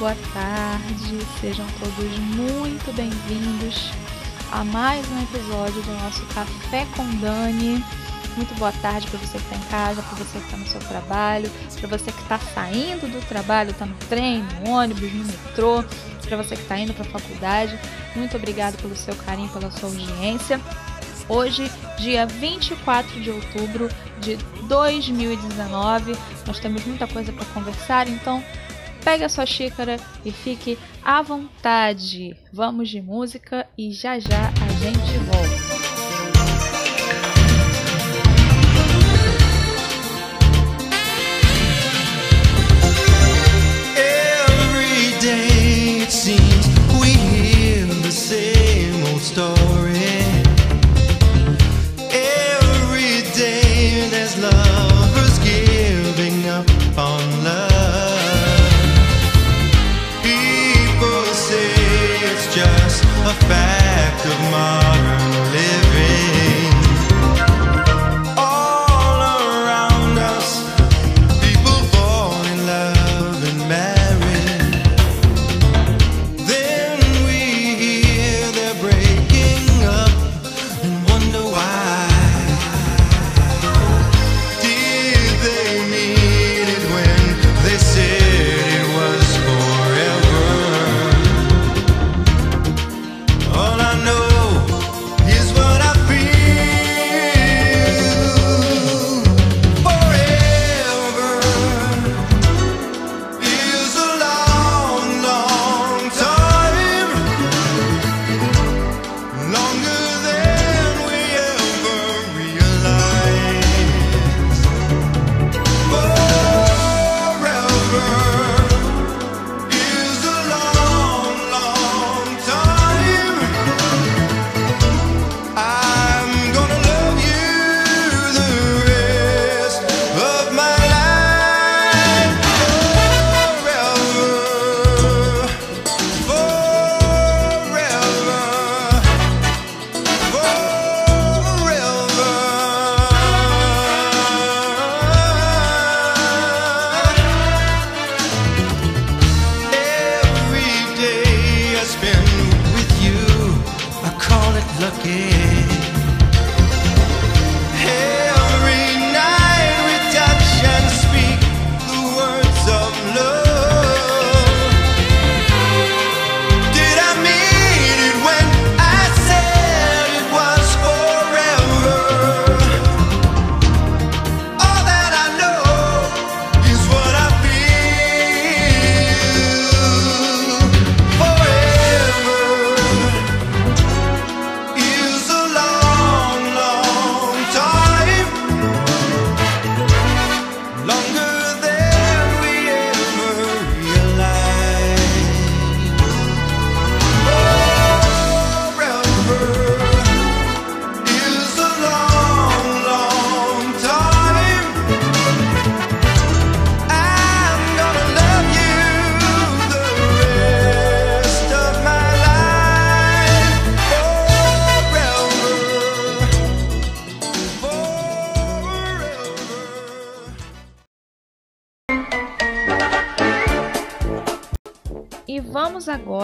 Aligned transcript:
Boa 0.00 0.16
tarde, 0.32 1.18
sejam 1.42 1.66
todos 1.78 2.18
muito 2.34 2.90
bem-vindos 2.96 3.90
a 4.50 4.64
mais 4.64 5.06
um 5.10 5.22
episódio 5.22 5.82
do 5.82 5.92
nosso 5.92 6.24
Café 6.34 6.86
com 6.96 7.04
Dani. 7.16 7.84
Muito 8.34 8.54
boa 8.54 8.72
tarde 8.80 9.06
para 9.08 9.18
você 9.18 9.36
que 9.36 9.44
está 9.44 9.56
em 9.56 9.68
casa, 9.70 10.00
para 10.00 10.16
você 10.16 10.38
que 10.38 10.44
está 10.46 10.56
no 10.56 10.66
seu 10.66 10.80
trabalho, 10.80 11.50
para 11.78 11.98
você 11.98 12.10
que 12.10 12.22
está 12.22 12.38
saindo 12.38 13.12
do 13.12 13.20
trabalho, 13.28 13.72
está 13.72 13.84
no 13.84 13.94
trem, 14.08 14.42
no 14.64 14.70
ônibus, 14.70 15.12
no 15.12 15.22
metrô, 15.22 15.84
para 16.22 16.36
você 16.38 16.56
que 16.56 16.62
está 16.62 16.78
indo 16.78 16.94
para 16.94 17.06
a 17.06 17.20
faculdade. 17.20 17.78
Muito 18.16 18.34
obrigado 18.38 18.80
pelo 18.80 18.96
seu 18.96 19.14
carinho, 19.16 19.50
pela 19.50 19.70
sua 19.70 19.90
audiência. 19.90 20.58
Hoje, 21.28 21.70
dia 21.98 22.24
24 22.24 23.20
de 23.20 23.30
outubro 23.30 23.90
de 24.18 24.38
2019, 24.62 26.16
nós 26.46 26.58
temos 26.58 26.86
muita 26.86 27.06
coisa 27.06 27.30
para 27.34 27.44
conversar, 27.44 28.08
então 28.08 28.42
pegue 29.00 29.24
a 29.24 29.28
sua 29.28 29.46
xícara 29.46 29.96
e 30.24 30.30
fique 30.30 30.78
à 31.04 31.22
vontade. 31.22 32.36
Vamos 32.52 32.88
de 32.88 33.00
música 33.00 33.66
e 33.76 33.92
já 33.92 34.18
já 34.18 34.48
a 34.48 34.68
gente 34.82 35.18
volta. 35.18 35.49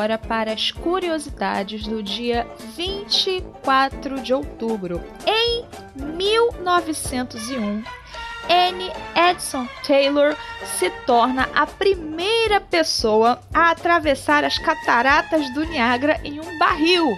Agora 0.06 0.18
para 0.18 0.52
as 0.52 0.70
curiosidades 0.70 1.84
do 1.84 2.00
dia 2.00 2.46
24 2.76 4.20
de 4.20 4.32
outubro. 4.32 5.02
Em 5.26 5.64
1901, 5.96 7.82
Anne 8.48 8.92
Edson 9.16 9.66
Taylor 9.84 10.36
se 10.78 10.88
torna 11.06 11.48
a 11.52 11.66
primeira 11.66 12.60
pessoa 12.60 13.40
a 13.52 13.70
atravessar 13.70 14.44
as 14.44 14.58
cataratas 14.58 15.52
do 15.52 15.64
Niágara 15.64 16.20
em 16.22 16.38
um 16.38 16.58
barril. 16.58 17.08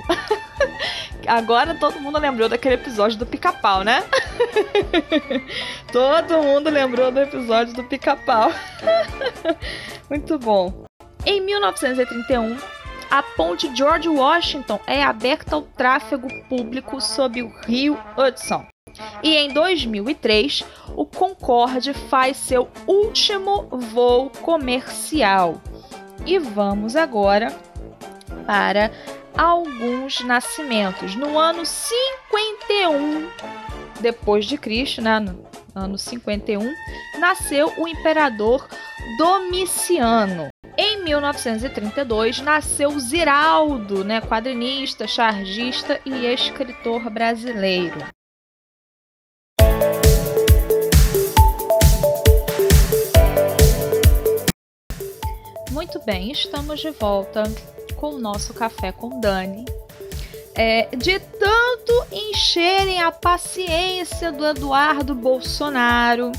Agora 1.28 1.74
todo 1.74 2.00
mundo 2.00 2.18
lembrou 2.18 2.48
daquele 2.48 2.76
episódio 2.76 3.18
do 3.18 3.26
pica-pau, 3.26 3.84
né? 3.84 4.02
todo 5.92 6.42
mundo 6.42 6.70
lembrou 6.70 7.12
do 7.12 7.20
episódio 7.20 7.74
do 7.74 7.84
pica-pau. 7.84 8.50
Muito 10.08 10.38
bom. 10.38 10.88
Em 11.26 11.42
1931, 11.42 12.56
a 13.10 13.22
ponte 13.22 13.74
George 13.74 14.08
Washington 14.08 14.80
é 14.86 15.02
aberta 15.02 15.56
ao 15.56 15.62
tráfego 15.62 16.28
público 16.48 17.00
sob 17.00 17.42
o 17.42 17.52
rio 17.66 17.98
Hudson. 18.16 18.66
E 19.22 19.36
em 19.36 19.52
2003, 19.52 20.64
o 20.96 21.04
Concorde 21.04 21.94
faz 21.94 22.36
seu 22.36 22.68
último 22.86 23.68
voo 23.70 24.30
comercial. 24.42 25.60
E 26.26 26.38
vamos 26.38 26.96
agora 26.96 27.54
para 28.46 28.90
alguns 29.36 30.20
nascimentos. 30.24 31.14
No 31.14 31.38
ano 31.38 31.64
51 31.64 33.28
depois 34.00 34.46
de 34.46 34.56
Cristo, 34.56 35.02
né, 35.02 35.18
no 35.18 35.44
ano 35.74 35.98
51, 35.98 36.72
nasceu 37.18 37.72
o 37.76 37.88
imperador 37.88 38.68
Domiciano. 39.16 40.48
Em 40.76 41.02
1932 41.02 42.40
nasceu 42.40 42.98
Ziraldo, 43.00 44.04
né, 44.04 44.20
quadrinista, 44.20 45.06
chargista 45.06 46.00
e 46.04 46.26
escritor 46.26 47.08
brasileiro. 47.08 47.98
Muito 55.70 56.00
bem, 56.04 56.30
estamos 56.30 56.80
de 56.80 56.90
volta 56.90 57.44
com 57.96 58.14
o 58.14 58.18
nosso 58.18 58.52
café 58.52 58.92
com 58.92 59.20
Dani. 59.20 59.64
É, 60.54 60.88
de 60.96 61.18
tanto 61.20 62.06
encherem 62.12 63.00
a 63.00 63.12
paciência 63.12 64.32
do 64.32 64.44
Eduardo 64.44 65.14
Bolsonaro, 65.14 66.32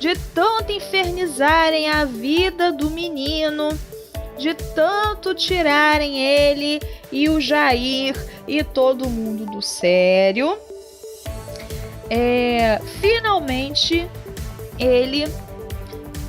de 0.00 0.16
tanto 0.34 0.72
infernizarem 0.72 1.90
a 1.90 2.06
vida 2.06 2.72
do 2.72 2.90
menino, 2.90 3.68
de 4.38 4.54
tanto 4.54 5.34
tirarem 5.34 6.18
ele 6.18 6.80
e 7.12 7.28
o 7.28 7.38
Jair 7.38 8.16
e 8.48 8.64
todo 8.64 9.10
mundo 9.10 9.44
do 9.44 9.60
sério, 9.60 10.56
é, 12.08 12.80
finalmente 13.00 14.10
ele 14.78 15.26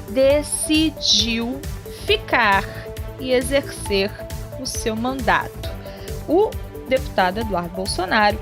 decidiu 0.09 1.61
ficar 2.05 2.65
e 3.21 3.31
exercer 3.31 4.11
o 4.59 4.65
seu 4.65 4.97
mandato. 4.97 5.71
O 6.27 6.49
deputado 6.89 7.39
Eduardo 7.39 7.73
Bolsonaro 7.73 8.37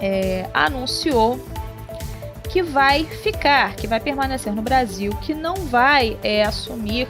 é, 0.00 0.48
anunciou 0.54 1.49
que 2.50 2.62
vai 2.62 3.04
ficar, 3.04 3.76
que 3.76 3.86
vai 3.86 4.00
permanecer 4.00 4.52
no 4.52 4.60
Brasil, 4.62 5.12
que 5.22 5.34
não 5.34 5.54
vai 5.54 6.18
é, 6.22 6.42
assumir 6.42 7.08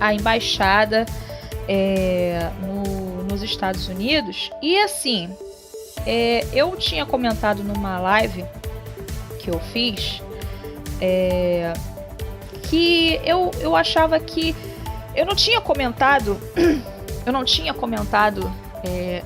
a 0.00 0.14
embaixada 0.14 1.04
é, 1.68 2.50
no, 2.60 3.24
nos 3.24 3.42
Estados 3.42 3.88
Unidos. 3.88 4.50
E 4.62 4.78
assim, 4.78 5.28
é, 6.06 6.46
eu 6.52 6.76
tinha 6.76 7.04
comentado 7.04 7.64
numa 7.64 7.98
live 7.98 8.44
que 9.40 9.50
eu 9.50 9.58
fiz 9.58 10.22
é, 11.00 11.72
que 12.62 13.20
eu, 13.24 13.50
eu 13.60 13.74
achava 13.74 14.18
que 14.18 14.54
eu 15.14 15.24
não 15.26 15.34
tinha 15.34 15.60
comentado, 15.60 16.38
eu 17.26 17.32
não 17.32 17.44
tinha 17.44 17.74
comentado 17.74 18.52
é, 18.84 19.22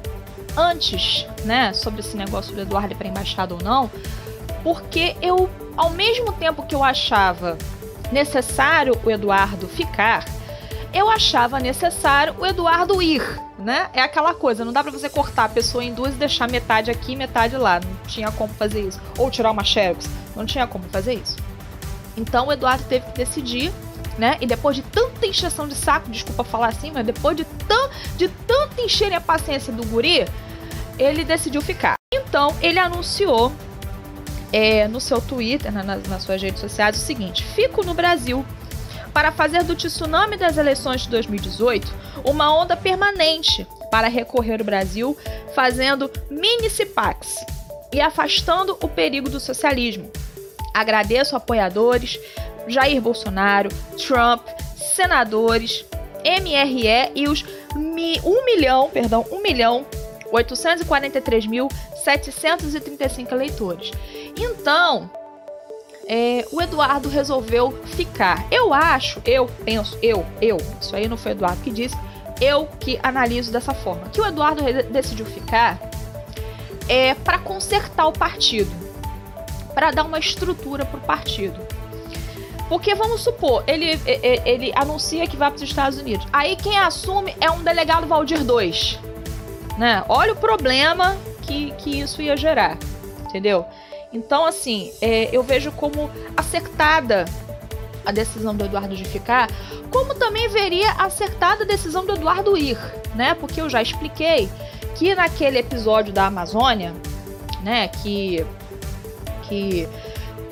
antes, 0.56 1.26
né, 1.44 1.72
sobre 1.72 2.00
esse 2.00 2.16
negócio 2.16 2.54
do 2.54 2.60
Eduardo 2.60 2.94
para 2.94 3.08
embaixada 3.08 3.54
ou 3.54 3.62
não, 3.62 3.90
porque 4.62 5.16
eu, 5.20 5.48
ao 5.76 5.90
mesmo 5.90 6.32
tempo 6.32 6.64
que 6.64 6.74
eu 6.74 6.84
achava 6.84 7.56
necessário 8.12 8.98
o 9.04 9.10
Eduardo 9.10 9.68
ficar, 9.68 10.24
eu 10.92 11.08
achava 11.08 11.60
necessário 11.60 12.34
o 12.38 12.44
Eduardo 12.44 13.00
ir, 13.00 13.22
né? 13.58 13.88
É 13.92 14.02
aquela 14.02 14.34
coisa, 14.34 14.64
não 14.64 14.72
dá 14.72 14.82
para 14.82 14.90
você 14.90 15.08
cortar 15.08 15.44
a 15.44 15.48
pessoa 15.48 15.84
em 15.84 15.94
duas 15.94 16.14
e 16.14 16.18
deixar 16.18 16.48
metade 16.48 16.90
aqui 16.90 17.14
metade 17.14 17.56
lá. 17.56 17.80
Não 17.80 18.06
tinha 18.06 18.30
como 18.32 18.52
fazer 18.54 18.80
isso. 18.80 19.00
Ou 19.16 19.30
tirar 19.30 19.50
uma 19.52 19.62
xerox, 19.62 20.08
não 20.34 20.44
tinha 20.44 20.66
como 20.66 20.84
fazer 20.90 21.14
isso. 21.14 21.36
Então 22.16 22.48
o 22.48 22.52
Eduardo 22.52 22.84
teve 22.84 23.06
que 23.06 23.12
decidir, 23.12 23.72
né? 24.18 24.36
E 24.40 24.46
depois 24.46 24.74
de 24.74 24.82
tanta 24.82 25.26
encheção 25.26 25.68
de 25.68 25.74
saco, 25.74 26.10
desculpa 26.10 26.42
falar 26.42 26.68
assim, 26.68 26.90
mas 26.90 27.06
depois 27.06 27.36
de, 27.36 27.44
tão, 27.44 27.90
de 28.16 28.28
tanto 28.28 28.80
encherem 28.80 29.16
a 29.16 29.20
paciência 29.20 29.72
do 29.72 29.86
guri, 29.86 30.26
ele 30.98 31.24
decidiu 31.24 31.62
ficar. 31.62 31.94
Então 32.12 32.54
ele 32.60 32.80
anunciou 32.80 33.52
é, 34.52 34.88
no 34.88 35.00
seu 35.00 35.20
Twitter, 35.20 35.72
na, 35.72 35.82
nas, 35.82 36.02
nas 36.04 36.22
suas 36.22 36.40
redes 36.40 36.60
sociais, 36.60 36.96
o 36.96 37.00
seguinte: 37.00 37.44
Fico 37.44 37.84
no 37.84 37.94
Brasil 37.94 38.44
para 39.12 39.32
fazer 39.32 39.64
do 39.64 39.74
tsunami 39.74 40.36
das 40.36 40.56
eleições 40.56 41.02
de 41.02 41.10
2018 41.10 41.92
uma 42.24 42.54
onda 42.54 42.76
permanente 42.76 43.66
para 43.90 44.08
recorrer 44.08 44.60
o 44.60 44.64
Brasil, 44.64 45.16
fazendo 45.54 46.10
mini-CIPACs 46.30 47.44
e 47.92 48.00
afastando 48.00 48.78
o 48.80 48.88
perigo 48.88 49.28
do 49.28 49.40
socialismo. 49.40 50.08
Agradeço 50.72 51.34
apoiadores, 51.34 52.20
Jair 52.68 53.02
Bolsonaro, 53.02 53.68
Trump, 53.96 54.46
senadores, 54.76 55.84
MRE 56.24 57.10
e 57.14 57.28
os 57.28 57.44
1 57.74 58.44
milhão, 58.44 58.90
perdão, 58.90 59.24
1 59.30 59.42
milhão 59.42 59.86
843.735 60.32 63.32
eleitores. 63.32 63.90
Então, 64.36 65.10
é, 66.06 66.46
o 66.50 66.60
Eduardo 66.60 67.08
resolveu 67.08 67.70
ficar. 67.86 68.46
Eu 68.50 68.74
acho, 68.74 69.22
eu 69.24 69.46
penso, 69.64 69.96
eu, 70.02 70.26
eu, 70.40 70.56
isso 70.80 70.94
aí 70.96 71.06
não 71.06 71.16
foi 71.16 71.32
o 71.32 71.34
Eduardo 71.34 71.62
que 71.62 71.70
disse, 71.70 71.96
eu 72.40 72.66
que 72.80 72.98
analiso 73.02 73.52
dessa 73.52 73.74
forma, 73.74 74.08
que 74.08 74.20
o 74.20 74.26
Eduardo 74.26 74.62
decidiu 74.90 75.26
ficar 75.26 75.78
é 76.88 77.14
para 77.14 77.38
consertar 77.38 78.06
o 78.08 78.12
partido, 78.12 78.70
para 79.74 79.92
dar 79.92 80.04
uma 80.04 80.18
estrutura 80.18 80.84
para 80.84 80.98
o 80.98 81.02
partido. 81.02 81.60
Porque 82.68 82.94
vamos 82.94 83.20
supor, 83.20 83.62
ele, 83.66 84.00
ele, 84.06 84.42
ele 84.44 84.72
anuncia 84.74 85.26
que 85.26 85.36
vai 85.36 85.50
para 85.50 85.56
os 85.56 85.62
Estados 85.62 85.98
Unidos. 85.98 86.26
Aí 86.32 86.56
quem 86.56 86.78
assume 86.78 87.36
é 87.40 87.50
um 87.50 87.62
delegado 87.62 88.06
Valdir 88.06 88.40
II. 88.40 88.98
Né? 89.78 90.04
Olha 90.08 90.32
o 90.32 90.36
problema 90.36 91.16
que, 91.42 91.72
que 91.72 92.00
isso 92.00 92.20
ia 92.20 92.36
gerar. 92.36 92.76
Entendeu? 93.24 93.64
Então, 94.12 94.44
assim, 94.44 94.92
é, 95.00 95.28
eu 95.34 95.42
vejo 95.42 95.70
como 95.72 96.10
acertada 96.36 97.24
a 98.04 98.12
decisão 98.12 98.54
do 98.54 98.64
Eduardo 98.64 98.96
de 98.96 99.04
ficar, 99.04 99.48
como 99.90 100.14
também 100.14 100.48
veria 100.48 100.90
acertada 100.92 101.64
a 101.64 101.66
decisão 101.66 102.04
do 102.04 102.12
Eduardo 102.12 102.56
ir, 102.56 102.78
né? 103.14 103.34
Porque 103.34 103.60
eu 103.60 103.68
já 103.68 103.80
expliquei 103.80 104.48
que 104.96 105.14
naquele 105.14 105.58
episódio 105.58 106.12
da 106.12 106.26
Amazônia, 106.26 106.94
né, 107.62 107.88
que 107.88 108.44
que 109.42 109.88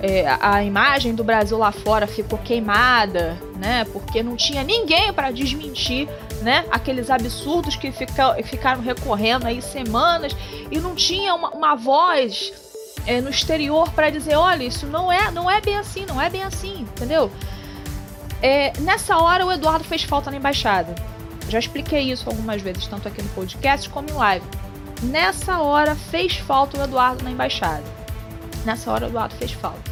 é, 0.00 0.26
a 0.40 0.62
imagem 0.62 1.14
do 1.14 1.25
Brasil 1.25 1.58
lá 1.58 1.72
fora 1.72 2.06
ficou 2.06 2.38
queimada, 2.38 3.37
né? 3.56 3.84
Porque 3.93 4.22
não 4.22 4.37
tinha 4.37 4.62
ninguém 4.62 5.12
para 5.12 5.31
desmentir, 5.31 6.08
né? 6.43 6.64
Aqueles 6.70 7.11
absurdos 7.11 7.75
que 7.76 7.90
fica, 7.90 8.34
ficaram 8.44 8.81
recorrendo 8.81 9.46
aí 9.46 9.61
semanas 9.61 10.37
e 10.70 10.78
não 10.78 10.94
tinha 10.94 11.34
uma, 11.34 11.50
uma 11.50 11.75
voz 11.75 12.52
é, 13.08 13.22
no 13.22 13.31
exterior 13.31 13.90
para 13.93 14.10
dizer, 14.10 14.37
olha, 14.37 14.62
isso 14.62 14.87
não 14.87 15.10
é, 15.10 15.31
não 15.31 15.50
é 15.50 15.62
bem 15.62 15.78
assim, 15.78 16.05
não 16.05 16.20
é 16.20 16.28
bem 16.28 16.43
assim, 16.43 16.82
entendeu? 16.82 17.32
É, 18.43 18.70
nessa 18.81 19.16
hora 19.16 19.46
o 19.46 19.50
Eduardo 19.50 19.82
fez 19.82 20.02
falta 20.02 20.31
na 20.31 20.37
embaixada. 20.37 20.94
Já 21.49 21.59
expliquei 21.59 22.12
isso 22.12 22.28
algumas 22.28 22.61
vezes, 22.61 22.87
tanto 22.87 23.09
aqui 23.09 23.23
no 23.23 23.28
podcast 23.30 23.88
como 23.88 24.11
em 24.11 24.12
live. 24.12 24.47
Nessa 25.04 25.59
hora 25.59 25.94
fez 25.94 26.37
falta 26.37 26.78
o 26.78 26.85
Eduardo 26.85 27.25
na 27.25 27.30
embaixada. 27.30 27.83
Nessa 28.66 28.92
hora 28.92 29.06
o 29.06 29.09
Eduardo 29.09 29.35
fez 29.37 29.52
falta. 29.52 29.90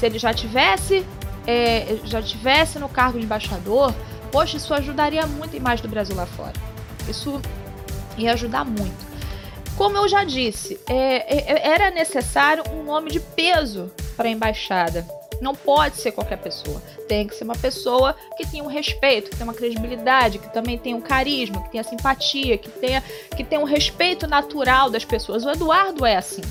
Se 0.00 0.04
ele 0.04 0.18
já 0.18 0.34
tivesse, 0.34 1.06
é, 1.46 1.98
já 2.02 2.20
tivesse 2.20 2.80
no 2.80 2.88
cargo 2.88 3.16
de 3.16 3.24
embaixador, 3.24 3.94
poxa, 4.32 4.56
isso 4.56 4.74
ajudaria 4.74 5.24
muito 5.24 5.54
a 5.54 5.56
imagem 5.56 5.82
do 5.84 5.88
Brasil 5.88 6.16
lá 6.16 6.26
fora. 6.26 6.54
Isso 7.08 7.40
ia 8.18 8.32
ajudar 8.32 8.64
muito. 8.64 9.06
Como 9.76 9.98
eu 9.98 10.08
já 10.08 10.24
disse, 10.24 10.80
é, 10.88 10.94
é, 10.94 11.52
é, 11.52 11.68
era 11.68 11.90
necessário 11.90 12.64
um 12.72 12.82
nome 12.82 13.10
de 13.10 13.20
peso 13.20 13.92
para 14.16 14.26
a 14.26 14.30
embaixada. 14.30 15.06
Não 15.38 15.54
pode 15.54 15.96
ser 15.98 16.12
qualquer 16.12 16.38
pessoa. 16.38 16.82
Tem 17.06 17.26
que 17.26 17.34
ser 17.34 17.44
uma 17.44 17.54
pessoa 17.54 18.16
que 18.38 18.46
tenha 18.46 18.64
um 18.64 18.68
respeito, 18.68 19.30
que 19.30 19.36
tenha 19.36 19.46
uma 19.46 19.52
credibilidade, 19.52 20.38
que 20.38 20.50
também 20.50 20.78
tenha 20.78 20.96
um 20.96 21.00
carisma, 21.02 21.62
que 21.62 21.72
tenha 21.72 21.84
simpatia, 21.84 22.56
que 22.56 22.70
tenha, 22.70 23.02
que 23.36 23.44
tenha 23.44 23.60
um 23.60 23.64
respeito 23.64 24.26
natural 24.26 24.88
das 24.88 25.04
pessoas. 25.04 25.44
O 25.44 25.50
Eduardo 25.50 26.06
é 26.06 26.16
assim. 26.16 26.42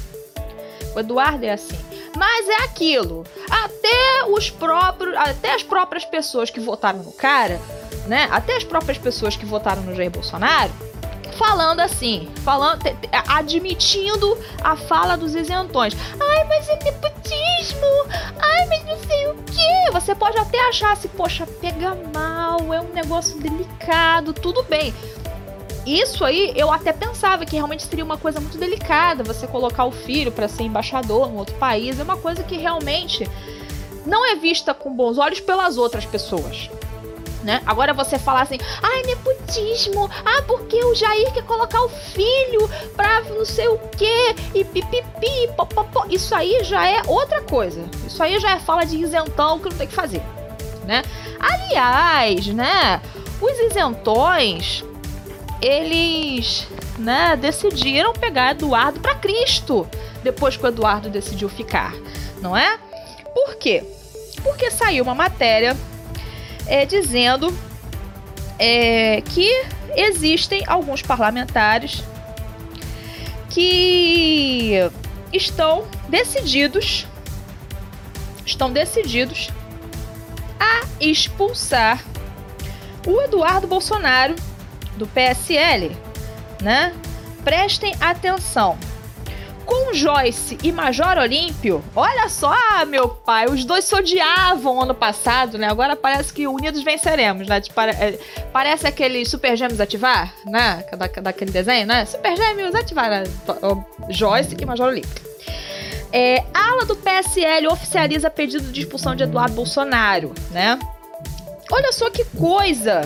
O 0.95 0.99
Eduardo 0.99 1.43
é 1.43 1.51
assim. 1.51 1.77
Mas 2.15 2.47
é 2.47 2.63
aquilo. 2.63 3.25
Até 3.49 4.23
os 4.29 4.51
próprios, 4.51 5.15
até 5.17 5.55
as 5.55 5.63
próprias 5.63 6.05
pessoas 6.05 6.51
que 6.51 6.59
votaram 6.59 6.99
no 6.99 7.11
cara, 7.11 7.59
né? 8.07 8.29
Até 8.31 8.55
as 8.55 8.63
próprias 8.63 8.99
pessoas 8.99 9.35
que 9.35 9.47
votaram 9.47 9.81
no 9.81 9.95
Jair 9.95 10.11
Bolsonaro 10.11 10.71
falando 11.35 11.79
assim, 11.79 12.29
falando, 12.43 12.81
admitindo 13.27 14.37
a 14.63 14.75
fala 14.75 15.15
dos 15.15 15.35
isentões. 15.35 15.95
Ai, 16.19 16.43
mas 16.45 16.67
é 16.69 16.79
nepotismo. 16.83 17.85
Ai, 18.39 18.67
mas 18.67 18.85
não 18.85 18.97
sei 19.07 19.27
o 19.27 19.35
que. 19.43 19.91
Você 19.91 20.15
pode 20.15 20.37
até 20.37 20.59
achar 20.67 20.93
assim, 20.93 21.07
poxa, 21.09 21.47
pega 21.61 21.95
mal, 22.13 22.73
é 22.73 22.81
um 22.81 22.91
negócio 22.93 23.39
delicado, 23.39 24.33
tudo 24.33 24.63
bem. 24.63 24.93
Isso 25.85 26.25
aí 26.25 26.51
eu 26.55 26.71
até 26.71 26.91
pensava 26.91 27.45
que 27.45 27.55
realmente 27.55 27.83
seria 27.83 28.03
uma 28.03 28.17
coisa 28.17 28.39
muito 28.39 28.57
delicada 28.57 29.23
você 29.23 29.45
colocar 29.45 29.85
o 29.85 29.91
filho 29.91 30.31
para 30.31 30.47
ser 30.47 30.63
embaixador 30.63 31.29
no 31.29 31.37
outro 31.37 31.55
país. 31.55 31.99
É 31.99 32.03
uma 32.03 32.17
coisa 32.17 32.41
que 32.43 32.57
realmente 32.57 33.29
não 34.05 34.25
é 34.25 34.35
vista 34.35 34.73
com 34.73 34.91
bons 34.91 35.17
olhos 35.17 35.39
pelas 35.39 35.77
outras 35.77 36.05
pessoas 36.05 36.69
né? 37.45 37.61
Agora 37.63 37.93
você 37.93 38.17
falar 38.17 38.41
assim, 38.41 38.57
ai, 38.81 39.03
nepotismo, 39.03 40.09
ah, 40.25 40.41
porque 40.47 40.83
o 40.83 40.95
Jair 40.95 41.31
quer 41.31 41.43
colocar 41.43 41.79
o 41.83 41.89
filho 41.89 42.67
pra 42.95 43.21
não 43.21 43.45
sei 43.45 43.67
o 43.67 43.77
que, 43.77 44.35
e 44.53 44.65
pipipi, 44.65 45.47
popopó. 45.55 46.05
Isso 46.09 46.33
aí 46.33 46.63
já 46.63 46.89
é 46.89 47.03
outra 47.05 47.41
coisa. 47.41 47.85
Isso 48.05 48.21
aí 48.21 48.39
já 48.39 48.51
é 48.51 48.59
fala 48.59 48.83
de 48.83 48.97
isentão 48.97 49.59
que 49.59 49.69
não 49.69 49.77
tem 49.77 49.87
que 49.87 49.93
fazer, 49.93 50.23
né? 50.85 51.03
Aliás, 51.39 52.47
né, 52.47 52.99
os 53.39 53.59
isentões, 53.59 54.83
eles, 55.61 56.67
né, 56.97 57.35
decidiram 57.35 58.11
pegar 58.13 58.51
Eduardo 58.51 58.99
para 58.99 59.13
Cristo 59.13 59.87
depois 60.23 60.57
que 60.57 60.65
o 60.65 60.67
Eduardo 60.67 61.09
decidiu 61.11 61.47
ficar, 61.47 61.93
não 62.41 62.57
é? 62.57 62.79
Por 63.35 63.55
quê? 63.55 63.83
Porque 64.41 64.71
saiu 64.71 65.03
uma 65.03 65.13
matéria 65.13 65.77
é, 66.67 66.85
dizendo 66.85 67.55
é 68.57 69.21
que 69.21 69.49
existem 69.95 70.63
alguns 70.67 71.01
parlamentares 71.01 72.03
que 73.49 74.79
estão 75.31 75.85
decididos 76.07 77.05
estão 78.45 78.71
decididos 78.71 79.49
a 80.59 80.85
expulsar 80.99 82.03
o 83.05 83.21
Eduardo 83.21 83.67
Bolsonaro 83.67 84.35
do 84.95 85.07
PSL, 85.07 85.95
né? 86.61 86.93
Prestem 87.43 87.93
atenção. 87.99 88.77
Com 89.65 89.93
Joyce 89.93 90.57
e 90.63 90.71
Major 90.71 91.17
Olímpio, 91.17 91.83
olha 91.95 92.29
só, 92.29 92.53
meu 92.87 93.09
pai, 93.09 93.45
os 93.47 93.65
dois 93.65 93.85
se 93.85 93.95
odiavam 93.95 94.81
ano 94.81 94.93
passado, 94.93 95.57
né? 95.57 95.67
Agora 95.67 95.95
parece 95.95 96.31
que 96.31 96.47
unidos 96.47 96.83
venceremos, 96.83 97.47
né? 97.47 97.59
Tipo, 97.59 97.81
é, 97.81 98.19
parece 98.53 98.85
aquele 98.87 99.25
Super 99.25 99.57
Gêmeos 99.57 99.81
ativar, 99.81 100.33
né? 100.45 100.85
Da, 100.97 101.07
daquele 101.21 101.51
desenho, 101.51 101.87
né? 101.87 102.05
Super 102.05 102.37
Gêmeos 102.37 102.75
ativar, 102.75 103.09
né? 103.09 103.23
Joyce 104.09 104.55
e 104.59 104.65
Major 104.65 104.87
Olímpio. 104.87 105.25
É, 106.11 106.43
a 106.53 106.71
ala 106.71 106.85
do 106.85 106.95
PSL 106.95 107.67
oficializa 107.67 108.29
pedido 108.29 108.71
de 108.71 108.81
expulsão 108.81 109.15
de 109.15 109.23
Eduardo 109.23 109.55
Bolsonaro, 109.55 110.33
né? 110.51 110.79
Olha 111.71 111.91
só 111.91 112.09
que 112.09 112.23
coisa! 112.37 113.01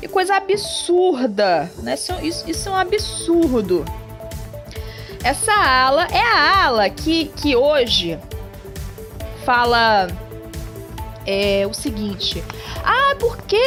Que 0.00 0.08
coisa 0.08 0.36
absurda, 0.36 1.70
né? 1.82 1.94
Isso, 1.94 2.12
isso, 2.22 2.50
isso 2.50 2.68
é 2.70 2.72
um 2.72 2.76
absurdo. 2.76 3.84
Essa 5.22 5.52
ala 5.52 6.06
é 6.10 6.22
a 6.22 6.64
ala 6.64 6.88
que, 6.88 7.26
que 7.26 7.54
hoje 7.54 8.18
fala 9.44 10.08
é, 11.26 11.66
o 11.66 11.74
seguinte: 11.74 12.42
ah, 12.84 13.14
porque 13.18 13.60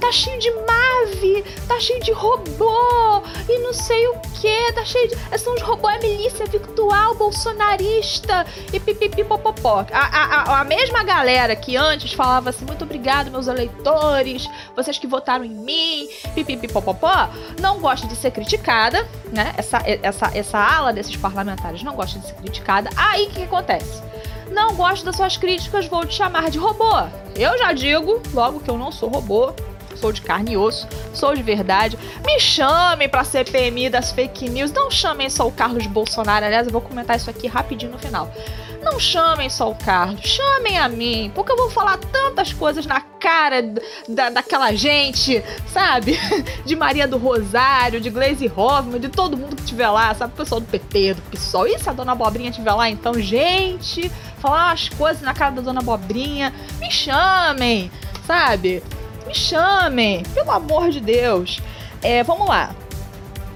tá 0.00 0.10
cheio 0.12 0.38
de 0.38 0.50
mave, 0.50 1.44
tá 1.66 1.78
cheio 1.78 2.02
de 2.02 2.12
robô 2.12 3.22
e 3.48 3.58
não 3.58 3.72
sei 3.72 4.06
o 4.08 4.18
que, 4.40 4.72
tá 4.72 4.84
cheio 4.84 5.08
de. 5.08 5.38
São 5.38 5.54
os 5.54 5.62
robôs, 5.62 5.94
é 5.94 5.98
milícia 5.98 6.46
virtual 6.46 7.14
bolsonarista 7.14 8.46
e 8.72 8.80
pipipipopopó. 8.80 9.86
A, 9.92 10.00
a, 10.00 10.60
a 10.60 10.64
mesma 10.64 11.02
galera 11.02 11.54
que 11.56 11.76
antes 11.76 12.12
falava 12.12 12.50
assim: 12.50 12.64
muito 12.64 12.84
obrigado, 12.84 13.30
meus 13.30 13.46
eleitores, 13.46 14.48
vocês 14.74 14.98
que 14.98 15.06
votaram 15.06 15.44
em 15.44 15.54
mim, 15.54 16.08
pipipipopopó, 16.34 17.30
não 17.60 17.80
gosta 17.80 18.06
de 18.06 18.16
ser 18.16 18.30
criticada, 18.30 19.06
né? 19.32 19.54
Essa, 19.56 19.82
essa, 20.02 20.30
essa 20.34 20.58
ala 20.58 20.92
desses 20.92 21.16
parlamentares 21.16 21.82
não 21.82 21.94
gosta 21.94 22.18
de 22.18 22.26
ser 22.26 22.34
criticada. 22.34 22.90
Aí 22.96 23.26
o 23.26 23.30
que 23.30 23.42
acontece? 23.44 24.02
Não 24.50 24.74
gosto 24.74 25.04
das 25.04 25.16
suas 25.16 25.36
críticas, 25.36 25.86
vou 25.86 26.04
te 26.04 26.14
chamar 26.14 26.50
de 26.50 26.58
robô. 26.58 26.92
Eu 27.36 27.56
já 27.58 27.72
digo, 27.72 28.20
logo 28.34 28.60
que 28.60 28.68
eu 28.68 28.76
não 28.76 28.90
sou 28.90 29.08
robô, 29.08 29.52
sou 29.94 30.12
de 30.12 30.20
carne 30.20 30.52
e 30.52 30.56
osso, 30.56 30.88
sou 31.14 31.34
de 31.34 31.42
verdade. 31.42 31.98
Me 32.24 32.38
chamem 32.40 33.08
pra 33.08 33.22
CPMI 33.22 33.88
das 33.90 34.10
fake 34.12 34.48
news, 34.48 34.72
não 34.72 34.90
chamem 34.90 35.28
só 35.28 35.46
o 35.46 35.52
Carlos 35.52 35.86
Bolsonaro. 35.86 36.44
Aliás, 36.44 36.66
eu 36.66 36.72
vou 36.72 36.80
comentar 36.80 37.16
isso 37.16 37.30
aqui 37.30 37.46
rapidinho 37.46 37.92
no 37.92 37.98
final. 37.98 38.32
Não 38.82 38.98
chamem 38.98 39.50
só 39.50 39.70
o 39.70 39.74
Carlos, 39.74 40.22
chamem 40.24 40.78
a 40.78 40.88
mim, 40.88 41.30
porque 41.34 41.52
eu 41.52 41.56
vou 41.56 41.70
falar 41.70 41.98
tantas 41.98 42.52
coisas 42.52 42.86
na 42.86 43.00
cara 43.00 43.62
da, 44.08 44.30
daquela 44.30 44.72
gente, 44.72 45.44
sabe? 45.66 46.18
De 46.64 46.74
Maria 46.74 47.06
do 47.06 47.18
Rosário, 47.18 48.00
de 48.00 48.08
Glaze 48.08 48.50
Hoffman, 48.54 48.98
de 48.98 49.08
todo 49.08 49.36
mundo 49.36 49.54
que 49.56 49.62
estiver 49.62 49.88
lá, 49.90 50.14
sabe? 50.14 50.32
O 50.32 50.36
pessoal 50.36 50.60
do 50.60 50.66
PP, 50.66 51.14
do 51.14 51.22
PSOL. 51.22 51.66
E 51.66 51.78
se 51.78 51.90
a 51.90 51.92
dona 51.92 52.12
Abobrinha 52.12 52.50
estiver 52.50 52.72
lá, 52.72 52.88
então, 52.88 53.14
gente, 53.14 54.10
falar 54.38 54.72
as 54.72 54.88
coisas 54.88 55.20
na 55.22 55.34
cara 55.34 55.52
da 55.52 55.62
dona 55.62 55.80
Abobrinha, 55.80 56.54
me 56.78 56.90
chamem, 56.90 57.90
sabe? 58.26 58.82
Me 59.26 59.34
chamem, 59.34 60.22
pelo 60.34 60.50
amor 60.50 60.90
de 60.90 61.00
Deus. 61.00 61.60
É, 62.02 62.22
vamos 62.22 62.48
lá. 62.48 62.74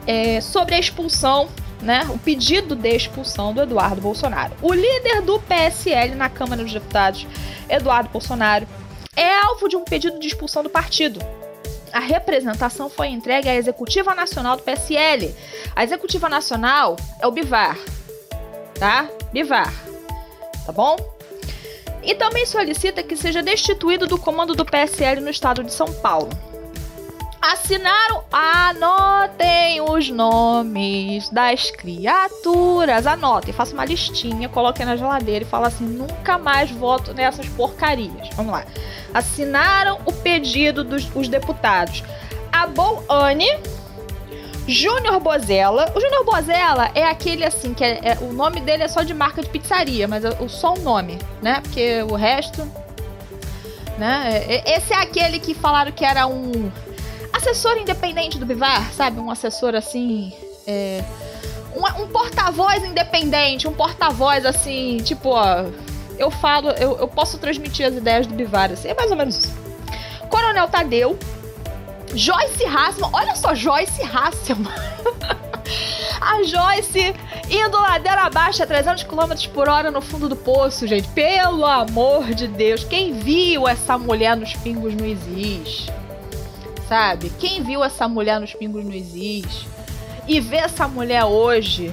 É, 0.07 0.41
sobre 0.43 0.75
a 0.75 0.79
expulsão 0.79 1.49
né, 1.85 2.07
o 2.09 2.19
pedido 2.19 2.75
de 2.75 2.89
expulsão 2.89 3.53
do 3.53 3.63
Eduardo 3.63 4.01
Bolsonaro. 4.01 4.55
O 4.63 4.73
líder 4.73 5.21
do 5.21 5.39
PSL 5.39 6.15
na 6.15 6.29
Câmara 6.31 6.63
dos 6.63 6.73
Deputados, 6.73 7.27
Eduardo 7.69 8.09
Bolsonaro, 8.09 8.67
é 9.15 9.39
alvo 9.39 9.69
de 9.69 9.77
um 9.77 9.85
pedido 9.85 10.19
de 10.19 10.27
expulsão 10.27 10.63
do 10.63 10.71
partido. 10.71 11.21
A 11.93 12.01
representação 12.01 12.89
foi 12.89 13.09
entregue 13.09 13.49
à 13.49 13.55
Executiva 13.55 14.15
Nacional 14.15 14.57
do 14.57 14.63
PSL. 14.63 15.33
A 15.77 15.85
Executiva 15.85 16.29
Nacional 16.29 16.97
é 17.21 17.27
o 17.27 17.31
Bivar, 17.31 17.79
tá? 18.81 19.09
Bivar, 19.33 19.73
tá 20.67 20.73
bom? 20.73 20.97
E 22.03 22.15
também 22.15 22.47
solicita 22.47 23.03
que 23.03 23.17
seja 23.17 23.43
destituído 23.43 24.07
do 24.07 24.19
comando 24.19 24.55
do 24.55 24.65
PSL 24.65 25.21
no 25.21 25.31
estado 25.31 25.63
de 25.63 25.73
São 25.73 25.93
Paulo 25.93 26.31
assinaram. 27.53 28.25
Anotem 28.33 29.81
os 29.81 30.09
nomes 30.11 31.29
das 31.31 31.71
criaturas. 31.71 33.07
Anotem, 33.07 33.53
faça 33.53 33.75
uma 33.75 33.85
listinha, 33.85 34.49
coloquem 34.49 34.87
na 34.87 34.97
geladeira 34.97 35.45
e 35.45 35.49
fala 35.49 35.69
assim: 35.69 35.85
nunca 35.85 36.39
mais 36.39 36.71
voto 36.71 37.13
nessas 37.13 37.49
porcarias. 37.49 38.29
Vamos 38.35 38.53
lá. 38.53 38.65
Assinaram 39.13 40.01
o 40.05 40.13
pedido 40.13 40.83
dos 40.83 41.09
os 41.15 41.29
deputados. 41.29 42.03
A 42.53 42.67
Bolane. 42.67 43.49
Júnior 44.67 45.21
Bozella. 45.21 45.93
O 45.95 46.01
Júnior 46.01 46.25
Bozella 46.25 46.91
é 46.95 47.05
aquele 47.05 47.45
assim, 47.45 47.75
que 47.75 47.85
é, 47.85 48.01
é, 48.03 48.19
o 48.23 48.33
nome 48.33 48.61
dele 48.61 48.83
é 48.83 48.89
só 48.89 49.03
de 49.03 49.13
marca 49.13 49.43
de 49.43 49.49
pizzaria, 49.51 50.09
mas 50.09 50.25
é, 50.25 50.31
só 50.49 50.73
o 50.73 50.79
nome, 50.81 51.19
né? 51.43 51.61
Porque 51.63 52.03
o 52.03 52.15
resto. 52.15 52.67
Né? 53.99 54.43
É, 54.49 54.77
esse 54.77 54.95
é 54.95 54.97
aquele 54.97 55.39
que 55.39 55.55
falaram 55.55 55.93
que 55.93 56.03
era 56.03 56.27
um 56.27 56.73
assessor 57.45 57.77
independente 57.77 58.39
do 58.39 58.47
Bivar, 58.47 58.91
sabe? 58.93 59.21
Um 59.21 59.31
assessor 59.31 59.75
assim. 59.75 60.33
É, 60.67 61.05
um, 61.77 62.03
um 62.03 62.09
porta-voz 62.09 62.83
independente, 62.83 63.69
um 63.69 63.73
porta-voz 63.73 64.47
assim, 64.47 64.99
tipo, 64.99 65.31
ó. 65.31 65.67
Eu 66.17 66.31
falo, 66.31 66.71
eu, 66.71 66.97
eu 66.97 67.09
posso 67.09 67.39
transmitir 67.39 67.87
as 67.87 67.95
ideias 67.95 68.27
do 68.27 68.35
Bivar, 68.35 68.71
assim, 68.73 68.89
é 68.89 68.95
mais 68.95 69.11
ou 69.11 69.17
menos 69.17 69.37
isso. 69.37 69.55
Coronel 70.31 70.69
Tadeu, 70.69 71.19
Joyce 72.15 72.65
Hasselman, 72.65 73.11
olha 73.13 73.35
só, 73.35 73.55
Joyce 73.55 74.03
Hasselman. 74.03 74.73
a 76.21 76.43
Joyce 76.45 77.15
indo 77.51 77.77
ladeira 77.79 78.23
abaixo 78.23 78.63
a 78.63 78.67
300 78.67 79.03
km 79.03 79.35
por 79.53 79.69
hora 79.69 79.91
no 79.91 80.01
fundo 80.01 80.29
do 80.29 80.37
poço, 80.37 80.87
gente. 80.87 81.09
Pelo 81.09 81.67
amor 81.67 82.33
de 82.33 82.47
Deus, 82.47 82.85
quem 82.85 83.13
viu 83.13 83.67
essa 83.67 83.99
mulher 83.99 84.37
nos 84.37 84.55
pingos 84.55 84.95
não 84.95 85.05
existe? 85.05 85.93
Sabe? 86.95 87.29
Quem 87.41 87.61
viu 87.61 87.83
essa 87.83 88.07
mulher 88.07 88.39
nos 88.39 88.55
Pingos 88.55 88.85
não 88.85 88.93
existe 88.93 89.69
e 90.29 90.39
vê 90.41 90.59
essa 90.59 90.87
mulher 90.87 91.25
hoje 91.25 91.93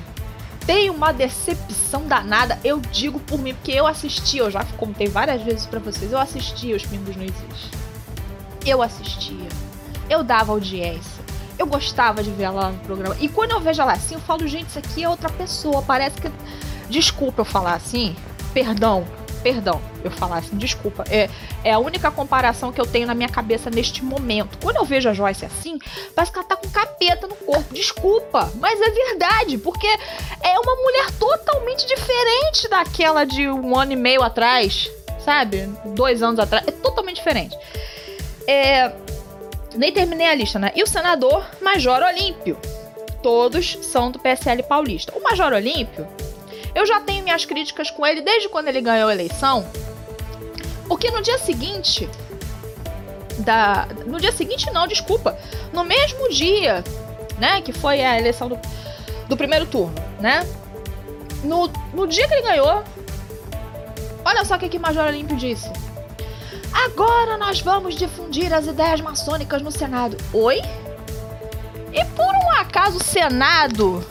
tem 0.64 0.92
uma 0.92 1.12
decepção 1.12 2.06
danada. 2.06 2.60
Eu 2.64 2.80
digo 2.80 3.20
por 3.20 3.40
mim, 3.40 3.56
porque 3.56 3.72
eu 3.72 3.88
assisti, 3.88 4.38
eu 4.38 4.52
já 4.52 4.64
contei 4.78 5.08
várias 5.08 5.42
vezes 5.42 5.66
para 5.66 5.80
vocês, 5.80 6.12
eu 6.12 6.20
assistia 6.20 6.76
os 6.76 6.86
Pingos 6.86 7.16
não 7.16 7.24
existe. 7.24 7.72
Eu 8.64 8.80
assistia. 8.80 9.50
Eu 10.08 10.24
dava 10.24 10.52
audiência. 10.52 11.24
Eu 11.58 11.66
gostava 11.66 12.22
de 12.22 12.30
ver 12.30 12.44
ela 12.44 12.70
no 12.70 12.78
programa. 12.82 13.18
E 13.20 13.28
quando 13.28 13.52
eu 13.52 13.60
vejo 13.60 13.82
ela 13.82 13.94
assim, 13.94 14.14
eu 14.14 14.22
falo, 14.22 14.48
gente, 14.48 14.70
isso 14.70 14.78
aqui 14.78 15.04
é 15.04 15.10
outra 15.10 15.30
pessoa. 15.30 15.82
Parece 15.82 16.22
que. 16.22 16.32
Desculpa 16.92 17.42
eu 17.42 17.46
falar 17.46 17.74
assim. 17.74 18.16
Perdão 18.54 19.04
Perdão, 19.44 19.82
eu 20.04 20.12
falar 20.12 20.38
assim, 20.38 20.56
desculpa. 20.56 21.04
É, 21.10 21.30
é 21.64 21.72
a 21.72 21.80
única 21.80 22.12
comparação 22.12 22.72
que 22.72 22.80
eu 22.80 22.86
tenho 22.86 23.08
na 23.08 23.16
minha 23.16 23.30
cabeça 23.30 23.70
neste 23.70 24.04
momento. 24.04 24.58
Quando 24.62 24.78
eu 24.78 24.86
vejo 24.86 25.10
a 25.10 25.14
Joyce 25.14 25.46
assim, 25.46 25.80
parece 26.16 26.32
que 26.32 26.38
ela 26.38 26.48
tá 26.48 26.56
com 26.56 26.70
capeta 26.70 27.28
no 27.28 27.36
corpo. 27.36 27.74
Desculpa, 27.74 28.52
mas 28.56 28.80
é 28.80 28.90
verdade, 28.90 29.58
porque 29.58 29.88
é 29.88 30.60
uma 30.60 30.76
mulher 30.76 31.12
totalmente 31.20 31.88
diferente 31.88 32.70
daquela 32.70 33.24
de 33.24 33.50
um 33.50 33.76
ano 33.76 33.94
e 33.94 33.96
meio 33.96 34.22
atrás, 34.22 34.92
sabe? 35.24 35.68
Dois 35.96 36.22
anos 36.22 36.40
atrás. 36.40 36.68
É 36.68 36.72
totalmente 36.72 37.18
diferente. 37.18 37.58
É. 38.48 38.92
Nem 39.76 39.92
terminei 39.92 40.28
a 40.28 40.36
lista, 40.36 40.60
né? 40.60 40.72
E 40.76 40.84
o 40.84 40.88
senador 40.88 41.46
Major 41.62 42.02
Olímpio. 42.04 42.60
Todos 43.24 43.78
são 43.84 44.12
do 44.12 44.20
PSL 44.20 44.64
paulista. 44.64 45.14
O 45.16 45.22
Major 45.24 45.54
Olímpio 45.54 46.08
eu 46.74 46.86
já 46.86 47.00
tenho 47.02 47.24
minhas 47.24 47.46
críticas 47.46 47.90
com 47.90 48.06
ele 48.06 48.22
desde 48.22 48.50
quando 48.50 48.68
ele 48.68 48.82
ganhou 48.82 49.10
a 49.10 49.14
eleição. 49.14 49.66
Porque 50.88 51.10
no 51.12 51.22
dia 51.22 51.38
seguinte. 51.38 52.10
Da, 53.40 53.88
no 54.06 54.20
dia 54.20 54.32
seguinte, 54.32 54.70
não, 54.72 54.88
desculpa. 54.88 55.38
No 55.74 55.84
mesmo 55.84 56.30
dia, 56.30 56.84
né? 57.38 57.62
Que 57.62 57.74
foi 57.74 58.04
a 58.04 58.18
eleição 58.18 58.48
do, 58.48 58.60
do 59.28 59.38
primeiro 59.38 59.66
turno, 59.66 59.96
né? 60.20 60.48
No, 61.44 61.68
no 61.94 62.08
dia 62.08 62.28
que 62.28 62.34
ele 62.34 62.42
ganhou. 62.44 62.84
Olha 64.24 64.46
só 64.46 64.56
o 64.56 64.60
que, 64.60 64.70
que 64.70 64.78
Major 64.78 65.08
Olímpio 65.08 65.36
disse. 65.36 65.72
Agora 66.72 67.38
nós 67.38 67.60
vamos 67.60 67.96
difundir 67.96 68.54
as 68.54 68.68
ideias 68.68 69.02
maçônicas 69.02 69.62
no 69.62 69.72
Senado. 69.72 70.16
Oi? 70.32 70.62
E 71.92 72.06
por 72.06 72.34
um 72.34 72.52
acaso 72.52 72.98
o 72.98 73.04
Senado 73.04 74.06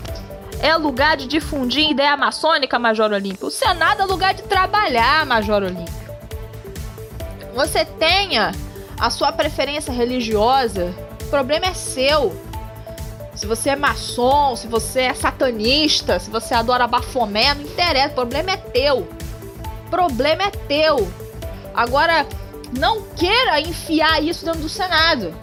é 0.62 0.76
lugar 0.76 1.16
de 1.16 1.26
difundir 1.26 1.90
ideia 1.90 2.16
maçônica, 2.16 2.78
Major 2.78 3.12
Olímpio. 3.12 3.46
O 3.46 3.50
Senado 3.50 4.02
é 4.02 4.04
lugar 4.04 4.34
de 4.34 4.42
trabalhar, 4.42 5.24
Major 5.26 5.62
Olímpio. 5.62 6.00
Você 7.54 7.84
tenha 7.84 8.52
a 8.98 9.10
sua 9.10 9.32
preferência 9.32 9.92
religiosa, 9.92 10.94
o 11.22 11.26
problema 11.26 11.66
é 11.66 11.74
seu. 11.74 12.34
Se 13.34 13.46
você 13.46 13.70
é 13.70 13.76
maçom, 13.76 14.54
se 14.54 14.66
você 14.66 15.02
é 15.02 15.14
satanista, 15.14 16.18
se 16.18 16.28
você 16.28 16.52
adora 16.52 16.86
bafomé, 16.86 17.54
não 17.54 17.62
interessa, 17.62 18.08
o 18.08 18.14
problema 18.14 18.50
é 18.50 18.56
teu. 18.56 18.98
O 19.86 19.90
problema 19.90 20.42
é 20.42 20.50
teu. 20.50 21.10
Agora, 21.74 22.26
não 22.78 23.02
queira 23.02 23.60
enfiar 23.60 24.22
isso 24.22 24.44
dentro 24.44 24.60
do 24.60 24.68
Senado. 24.68 25.34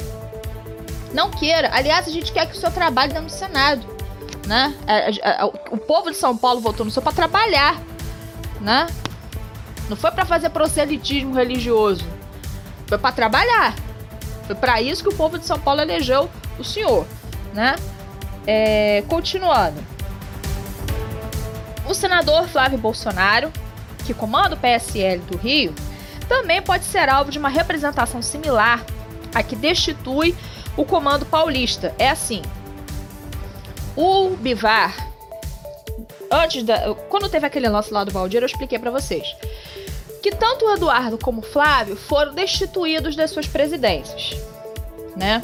Não 1.14 1.32
queira. 1.32 1.72
Aliás, 1.74 2.08
a 2.08 2.12
gente 2.12 2.32
quer 2.32 2.46
que 2.46 2.56
o 2.56 2.60
seu 2.60 2.70
trabalhe 2.70 3.14
dentro 3.14 3.28
do 3.28 3.32
Senado. 3.32 3.97
Né? 4.48 4.74
É, 4.88 5.12
é, 5.12 5.42
é, 5.42 5.46
o 5.46 5.77
povo 5.77 6.10
de 6.10 6.16
São 6.16 6.36
Paulo 6.38 6.62
votou 6.62 6.86
no 6.86 6.92
seu 6.92 7.01
para 7.01 7.12
trabalhar. 7.12 7.80
Né? 8.62 8.88
Não 9.89 9.98
foi 9.98 10.10
para 10.10 10.25
fazer 10.25 10.50
proselitismo 10.50 11.36
religioso. 11.36 12.06
Foi 12.88 12.98
para 12.98 13.12
trabalhar. 13.12 13.75
Foi 14.46 14.56
para 14.56 14.82
isso 14.82 15.04
que 15.04 15.10
o 15.10 15.16
povo 15.16 15.38
de 15.38 15.46
São 15.46 15.60
Paulo 15.60 15.82
elegeu 15.82 16.30
o 16.58 16.63
senhor. 16.63 17.06
Né? 17.54 17.75
É, 18.48 19.04
continuando. 19.10 19.86
O 21.86 21.94
senador 21.94 22.48
Flávio 22.48 22.77
Bolsonaro, 22.77 23.51
que 24.06 24.13
comanda 24.13 24.56
o 24.56 24.58
PSL 24.58 25.20
do 25.24 25.38
Rio, 25.38 25.75
também 26.30 26.62
pode 26.62 26.86
ser 26.86 27.10
alvo 27.10 27.32
de 27.32 27.38
uma 27.38 27.50
representação 27.50 28.22
similar 28.22 28.86
a 29.36 29.44
que 29.44 29.58
destitui 29.58 30.34
o 30.77 30.86
comando 30.86 31.25
paulista. 31.25 31.94
É 32.00 32.10
assim: 32.10 32.42
o 33.98 34.30
Bivar, 34.38 34.96
antes 36.32 36.63
da. 36.63 36.94
Quando 37.10 37.27
teve 37.27 37.46
aquele 37.46 37.68
lance 37.68 37.92
lá 37.92 38.04
do 38.04 38.12
Valdir, 38.12 38.42
eu 38.42 38.46
expliquei 38.46 38.77
para 38.77 38.92
vocês 38.92 39.36
que 40.22 40.32
tanto 40.32 40.66
o 40.66 40.74
Eduardo 40.74 41.18
como 41.18 41.39
o 41.39 41.44
Flávio 41.44 41.96
foram 41.96 42.34
destituídos 42.34 43.16
das 43.16 43.32
suas 43.32 43.48
presidências, 43.48 44.39
né? 45.16 45.44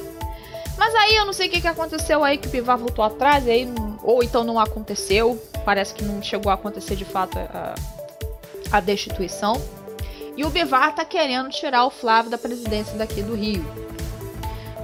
Mas 0.78 0.94
aí 0.96 1.16
eu 1.16 1.26
não 1.26 1.34
sei 1.34 1.48
o 1.48 1.52
que, 1.52 1.62
que 1.62 1.68
aconteceu 1.68 2.24
aí 2.24 2.38
que 2.38 2.48
o 2.48 2.52
Bivar 2.52 2.78
voltou 2.78 3.06
atrás, 3.06 3.48
aí, 3.48 3.68
ou 4.02 4.24
então 4.24 4.44
não 4.44 4.60
aconteceu. 4.60 5.42
Parece 5.64 5.94
que 5.94 6.04
não 6.04 6.22
chegou 6.22 6.52
a 6.52 6.56
acontecer 6.56 6.96
de 6.96 7.06
fato 7.06 7.38
a, 7.38 7.76
a 8.72 8.80
destituição. 8.80 9.62
E 10.36 10.44
o 10.44 10.50
Bivar 10.50 10.94
tá 10.96 11.06
querendo 11.06 11.50
tirar 11.50 11.86
o 11.86 11.90
Flávio 11.90 12.32
da 12.32 12.38
presidência 12.38 12.98
daqui 12.98 13.22
do 13.22 13.36
Rio. 13.36 13.64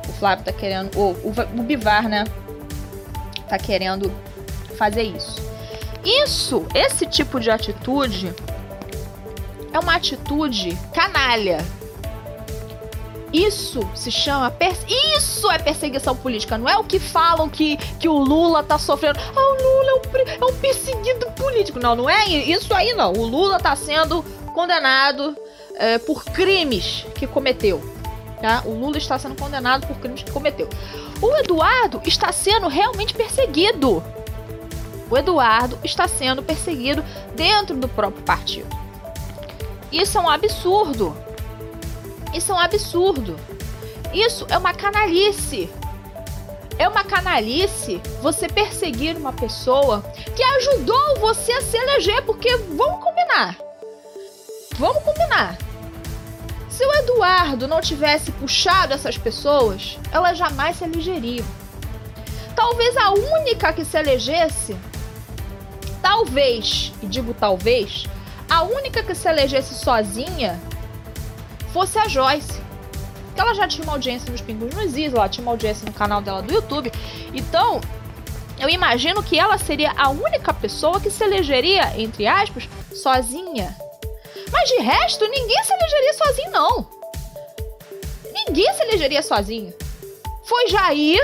O 0.07 0.13
Flávio 0.13 0.45
tá 0.45 0.53
querendo. 0.53 0.95
O, 0.95 1.11
o, 1.11 1.33
o 1.59 1.63
Bivar, 1.63 2.07
né? 2.07 2.23
Tá 3.49 3.57
querendo 3.57 4.11
fazer 4.77 5.03
isso. 5.03 5.41
Isso, 6.05 6.65
esse 6.73 7.05
tipo 7.05 7.39
de 7.39 7.51
atitude 7.51 8.33
é 9.73 9.79
uma 9.79 9.95
atitude 9.95 10.77
canalha. 10.93 11.57
Isso 13.31 13.87
se 13.93 14.09
chama. 14.09 14.51
Isso 15.15 15.51
é 15.51 15.59
perseguição 15.59 16.15
política. 16.15 16.57
Não 16.57 16.67
é 16.67 16.77
o 16.77 16.83
que 16.83 16.99
falam 16.99 17.47
que, 17.49 17.77
que 17.99 18.07
o 18.07 18.17
Lula 18.17 18.63
tá 18.63 18.79
sofrendo. 18.79 19.19
Ah, 19.19 19.39
o 19.39 19.61
Lula 19.61 19.91
é 19.91 20.43
um, 20.43 20.47
é 20.47 20.51
um 20.51 20.55
perseguido 20.55 21.29
político. 21.31 21.79
Não, 21.79 21.95
não 21.95 22.09
é 22.09 22.27
isso 22.27 22.73
aí, 22.73 22.93
não. 22.93 23.13
O 23.13 23.25
Lula 23.25 23.59
tá 23.59 23.75
sendo 23.75 24.23
condenado 24.53 25.35
é, 25.75 25.97
por 25.99 26.23
crimes 26.25 27.05
que 27.15 27.27
cometeu. 27.27 27.98
Tá? 28.41 28.63
O 28.65 28.71
Lula 28.71 28.97
está 28.97 29.19
sendo 29.19 29.35
condenado 29.35 29.85
por 29.85 29.97
crimes 29.97 30.23
que 30.23 30.31
cometeu. 30.31 30.69
O 31.21 31.35
Eduardo 31.35 32.01
está 32.05 32.31
sendo 32.31 32.67
realmente 32.67 33.13
perseguido. 33.13 34.01
O 35.09 35.17
Eduardo 35.17 35.77
está 35.83 36.07
sendo 36.07 36.41
perseguido 36.41 37.03
dentro 37.35 37.75
do 37.75 37.87
próprio 37.87 38.23
partido. 38.23 38.67
Isso 39.91 40.17
é 40.17 40.21
um 40.21 40.29
absurdo. 40.29 41.17
Isso 42.33 42.51
é 42.51 42.55
um 42.55 42.59
absurdo. 42.59 43.35
Isso 44.13 44.45
é 44.49 44.57
uma 44.57 44.73
canalice. 44.73 45.69
É 46.77 46.87
uma 46.87 47.03
canalice 47.03 47.99
você 48.21 48.47
perseguir 48.47 49.17
uma 49.17 49.33
pessoa 49.33 50.01
que 50.35 50.41
ajudou 50.41 51.19
você 51.19 51.51
a 51.51 51.61
se 51.61 51.75
eleger, 51.75 52.23
porque 52.23 52.55
vamos 52.55 53.03
combinar. 53.03 53.57
Vamos 54.77 55.03
combinar. 55.03 55.57
Se 56.79 56.85
o 56.85 56.93
Eduardo 56.93 57.67
não 57.67 57.81
tivesse 57.81 58.31
puxado 58.31 58.93
essas 58.93 59.17
pessoas, 59.17 59.99
elas 60.13 60.37
jamais 60.37 60.77
se 60.77 60.85
elegeriam. 60.85 61.45
Talvez 62.55 62.95
a 62.95 63.11
única 63.11 63.73
que 63.73 63.83
se 63.83 63.97
elegesse, 63.97 64.77
talvez, 66.01 66.93
e 67.03 67.05
digo 67.05 67.33
talvez, 67.33 68.05
a 68.49 68.63
única 68.63 69.03
que 69.03 69.13
se 69.13 69.27
elegesse 69.27 69.75
sozinha 69.75 70.57
fosse 71.73 71.99
a 71.99 72.07
Joyce. 72.07 72.61
Que 73.35 73.41
ela 73.41 73.53
já 73.53 73.67
tinha 73.67 73.83
uma 73.83 73.91
audiência 73.91 74.31
nos 74.31 74.39
Pingos 74.39 74.73
nos 74.73 74.95
Is, 74.95 75.13
ela 75.13 75.27
tinha 75.27 75.41
uma 75.41 75.51
audiência 75.51 75.85
no 75.85 75.91
canal 75.91 76.21
dela 76.21 76.41
do 76.41 76.53
YouTube. 76.53 76.93
Então, 77.33 77.81
eu 78.57 78.69
imagino 78.69 79.21
que 79.21 79.37
ela 79.37 79.57
seria 79.57 79.91
a 79.97 80.07
única 80.07 80.53
pessoa 80.53 81.01
que 81.01 81.11
se 81.11 81.25
elegeria, 81.25 81.99
entre 81.99 82.25
aspas, 82.25 82.69
sozinha. 82.95 83.75
Mas 84.51 84.69
de 84.69 84.77
resto, 84.77 85.27
ninguém 85.27 85.63
se 85.63 85.73
elegeria 85.73 86.13
sozinho, 86.13 86.51
não. 86.51 86.87
Ninguém 88.33 88.73
se 88.73 88.83
elegeria 88.83 89.21
sozinho. 89.21 89.73
Foi 90.43 90.67
Jair 90.69 91.21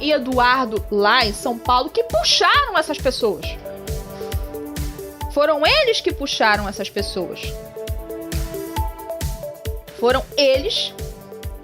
e 0.00 0.12
Eduardo 0.12 0.84
lá 0.90 1.24
em 1.24 1.32
São 1.32 1.58
Paulo 1.58 1.90
que 1.90 2.02
puxaram 2.04 2.76
essas 2.76 2.98
pessoas. 2.98 3.46
Foram 5.32 5.66
eles 5.66 6.00
que 6.00 6.12
puxaram 6.12 6.68
essas 6.68 6.90
pessoas. 6.90 7.40
Foram 9.98 10.24
eles 10.36 10.92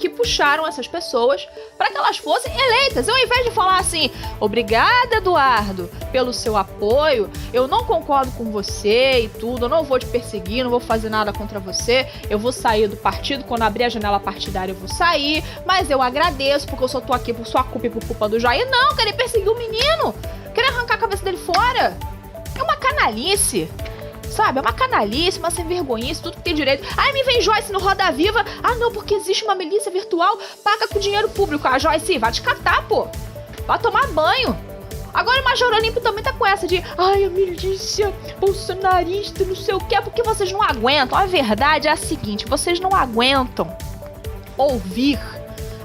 que 0.01 0.09
puxaram 0.09 0.67
essas 0.67 0.89
pessoas 0.89 1.47
para 1.77 1.91
que 1.91 1.97
elas 1.97 2.17
fossem 2.19 2.53
eleitas. 2.53 3.09
Ao 3.09 3.17
invés 3.19 3.45
de 3.45 3.51
falar 3.53 3.79
assim, 3.79 4.11
obrigada, 4.41 5.17
Eduardo, 5.17 5.89
pelo 6.11 6.33
seu 6.33 6.57
apoio, 6.57 7.31
eu 7.53 7.69
não 7.69 7.85
concordo 7.85 8.33
com 8.33 8.51
você 8.51 9.25
e 9.25 9.29
tudo, 9.29 9.67
eu 9.67 9.69
não 9.69 9.85
vou 9.85 9.99
te 9.99 10.07
perseguir, 10.07 10.65
não 10.65 10.71
vou 10.71 10.81
fazer 10.81 11.11
nada 11.11 11.33
contra 11.33 11.61
você, 11.61 12.09
eu 12.29 12.39
vou 12.39 12.51
sair 12.51 12.89
do 12.89 12.97
partido, 12.97 13.45
quando 13.45 13.63
abrir 13.63 13.85
a 13.85 13.89
janela 13.89 14.19
partidária 14.19 14.73
eu 14.73 14.77
vou 14.77 14.89
sair, 14.89 15.45
mas 15.67 15.91
eu 15.91 16.01
agradeço 16.01 16.67
porque 16.67 16.83
eu 16.83 16.89
só 16.89 17.01
tô 17.01 17.13
aqui 17.13 17.33
por 17.33 17.47
sua 17.47 17.63
culpa 17.63 17.87
e 17.87 17.91
por 17.91 18.05
culpa 18.05 18.29
do 18.29 18.41
Jair. 18.41 18.69
Não, 18.71 18.97
querer 18.97 19.13
perseguir 19.13 19.49
o 19.49 19.57
menino, 19.57 20.15
querer 20.55 20.69
arrancar 20.69 20.95
a 20.95 20.99
cabeça 20.99 21.25
dele 21.25 21.37
fora. 21.37 21.97
É 22.59 22.63
uma 22.63 22.77
canalice. 22.77 23.71
Sabe? 24.31 24.59
É 24.59 24.63
uma 24.63 24.73
canalice, 24.73 25.39
uma 25.39 25.51
sem 25.51 25.67
vergonhice, 25.67 26.23
tudo 26.23 26.37
que 26.37 26.43
tem 26.43 26.55
direito. 26.55 26.87
Aí 26.97 27.13
me 27.13 27.23
vem 27.25 27.43
Joyce 27.43 27.73
no 27.73 27.81
Roda 27.81 28.11
Viva. 28.13 28.45
Ah, 28.63 28.77
não, 28.77 28.93
porque 28.93 29.15
existe 29.15 29.45
uma 29.45 29.55
milícia 29.55 29.91
virtual, 29.91 30.39
paga 30.63 30.87
com 30.89 30.99
dinheiro 30.99 31.29
público. 31.31 31.67
Ah, 31.67 31.79
Joyce, 31.79 32.19
vai 32.19 32.31
te 32.31 32.41
catar, 32.41 32.87
pô. 32.87 33.09
Vai 33.67 33.79
tomar 33.79 34.07
banho. 34.09 34.57
Agora 35.13 35.41
o 35.41 35.45
Major 35.45 35.73
Olímpio 35.73 36.01
também 36.01 36.23
tá 36.23 36.33
com 36.33 36.47
essa 36.47 36.67
de 36.67 36.83
ai, 36.97 37.25
a 37.25 37.31
milícia 37.31 38.15
bolsonarista, 38.39 39.45
não 39.45 39.57
sei 39.57 39.75
o 39.75 39.81
que, 39.81 39.95
é 39.95 40.01
porque 40.01 40.23
vocês 40.23 40.53
não 40.53 40.63
aguentam. 40.63 41.19
A 41.19 41.27
verdade 41.27 41.89
é 41.89 41.91
a 41.91 41.97
seguinte: 41.97 42.47
vocês 42.47 42.79
não 42.79 42.95
aguentam 42.95 43.77
ouvir 44.57 45.19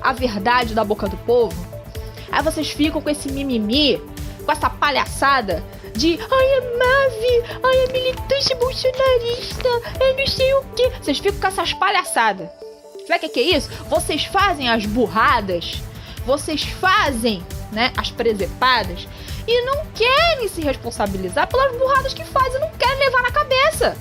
a 0.02 0.14
verdade 0.14 0.76
da 0.76 0.84
boca 0.84 1.08
do 1.08 1.18
povo. 1.18 1.56
Aí 2.32 2.44
vocês 2.44 2.70
ficam 2.70 3.02
com 3.02 3.10
esse 3.10 3.32
mimimi, 3.32 4.02
com 4.46 4.52
essa 4.52 4.70
palhaçada 4.70 5.64
de 5.96 6.20
ai, 6.20 6.48
é 6.48 6.62
Mave, 6.78 7.60
ai, 7.64 7.78
é 7.78 7.92
militante 7.92 8.56
bolsonarista, 8.56 9.68
eu 10.00 10.18
não 10.18 10.28
sei 10.28 10.54
o 10.56 10.64
que. 10.76 10.90
Vocês 11.02 11.20
ficam 11.20 11.40
com 11.40 11.48
essas 11.48 11.74
palhaçadas. 11.74 12.50
Sabe 13.08 13.18
o 13.18 13.20
que, 13.20 13.30
que 13.30 13.40
é 13.40 13.58
isso? 13.58 13.70
Vocês 13.88 14.26
fazem 14.26 14.70
as 14.70 14.86
burradas, 14.86 15.82
vocês 16.26 16.64
fazem 16.64 17.46
né, 17.72 17.94
as 17.96 18.12
presepadas 18.12 19.08
e 19.48 19.62
não 19.62 19.86
querem 19.94 20.48
se 20.48 20.62
responsabilizar 20.62 21.48
pelas 21.48 21.78
burradas 21.78 22.14
que 22.14 22.26
fazem, 22.26 22.60
não 22.60 22.72
querem 22.72 23.00
levar 23.00 23.22
na 23.22 23.32
cabeça. 23.32 23.98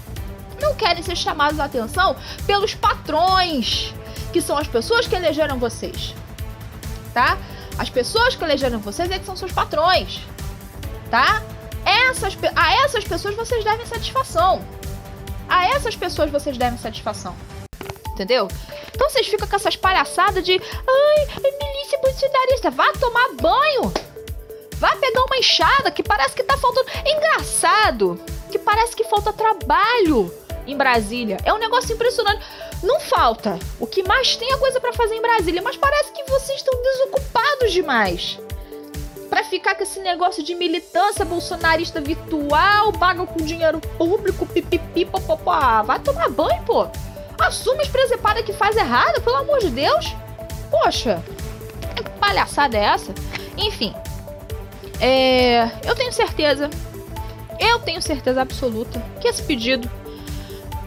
Não 0.60 0.74
querem 0.74 1.02
ser 1.02 1.16
chamados 1.16 1.60
a 1.60 1.64
atenção 1.64 2.16
pelos 2.46 2.74
patrões, 2.74 3.92
que 4.32 4.40
são 4.40 4.56
as 4.56 4.66
pessoas 4.66 5.06
que 5.06 5.14
elegeram 5.14 5.58
vocês. 5.58 6.14
Tá? 7.12 7.36
As 7.76 7.90
pessoas 7.90 8.34
que 8.34 8.42
elegeram 8.42 8.78
vocês 8.78 9.10
é 9.10 9.18
que 9.18 9.26
são 9.26 9.36
seus 9.36 9.52
patrões. 9.52 10.20
Tá? 11.10 11.42
Essas, 11.84 12.36
a 12.54 12.74
essas 12.84 13.04
pessoas 13.04 13.34
vocês 13.34 13.64
devem 13.64 13.86
satisfação. 13.86 14.64
A 15.48 15.68
essas 15.68 15.94
pessoas 15.94 16.30
vocês 16.30 16.56
devem 16.56 16.78
satisfação. 16.78 17.34
Entendeu? 18.10 18.48
Então 18.94 19.10
vocês 19.10 19.26
ficam 19.26 19.46
com 19.46 19.56
essas 19.56 19.76
palhaçadas 19.76 20.44
de 20.44 20.52
ai, 20.52 21.22
é 21.42 21.64
milícia 21.64 21.98
bolsonarista. 22.00 22.70
Vá 22.70 22.92
tomar 22.92 23.32
banho. 23.40 23.92
Vá 24.76 24.94
pegar 24.96 25.24
uma 25.24 25.36
enxada 25.36 25.90
que 25.90 26.02
parece 26.02 26.34
que 26.34 26.42
tá 26.42 26.56
faltando. 26.56 26.88
Engraçado 27.04 28.20
que 28.50 28.58
parece 28.58 28.94
que 28.94 29.04
falta 29.04 29.32
trabalho 29.32 30.32
em 30.66 30.76
Brasília. 30.76 31.38
É 31.44 31.52
um 31.52 31.58
negócio 31.58 31.94
impressionante. 31.94 32.44
Não 32.82 33.00
falta. 33.00 33.58
O 33.80 33.86
que 33.86 34.02
mais 34.02 34.36
tem 34.36 34.52
é 34.52 34.56
coisa 34.58 34.80
para 34.80 34.92
fazer 34.92 35.14
em 35.14 35.22
Brasília, 35.22 35.62
mas 35.62 35.76
parece 35.76 36.12
que 36.12 36.22
vocês 36.24 36.58
estão 36.58 36.74
desocupados 36.82 37.72
demais 37.72 38.38
para 39.28 39.44
ficar 39.44 39.74
com 39.74 39.82
esse 39.82 40.00
negócio 40.00 40.42
de 40.42 40.54
militância 40.54 41.24
bolsonarista 41.24 42.00
virtual, 42.00 42.92
paga 42.92 43.26
com 43.26 43.44
dinheiro 43.44 43.80
público, 43.80 44.46
pipipi, 44.46 45.04
popopó. 45.04 45.82
Vai 45.82 45.98
tomar 45.98 46.28
banho, 46.30 46.62
pô. 46.64 46.86
Assume 47.40 47.82
as 47.82 47.88
presepadas 47.88 48.44
que 48.44 48.52
faz 48.52 48.76
errado, 48.76 49.20
pelo 49.22 49.36
amor 49.36 49.58
de 49.58 49.70
Deus. 49.70 50.14
Poxa, 50.70 51.22
que 51.96 52.02
palhaçada 52.18 52.76
é 52.76 52.84
essa? 52.84 53.14
Enfim, 53.56 53.94
é, 55.00 55.64
eu 55.84 55.94
tenho 55.94 56.12
certeza, 56.12 56.70
eu 57.58 57.78
tenho 57.80 58.00
certeza 58.00 58.42
absoluta 58.42 59.04
que 59.20 59.28
esse 59.28 59.42
pedido 59.42 59.90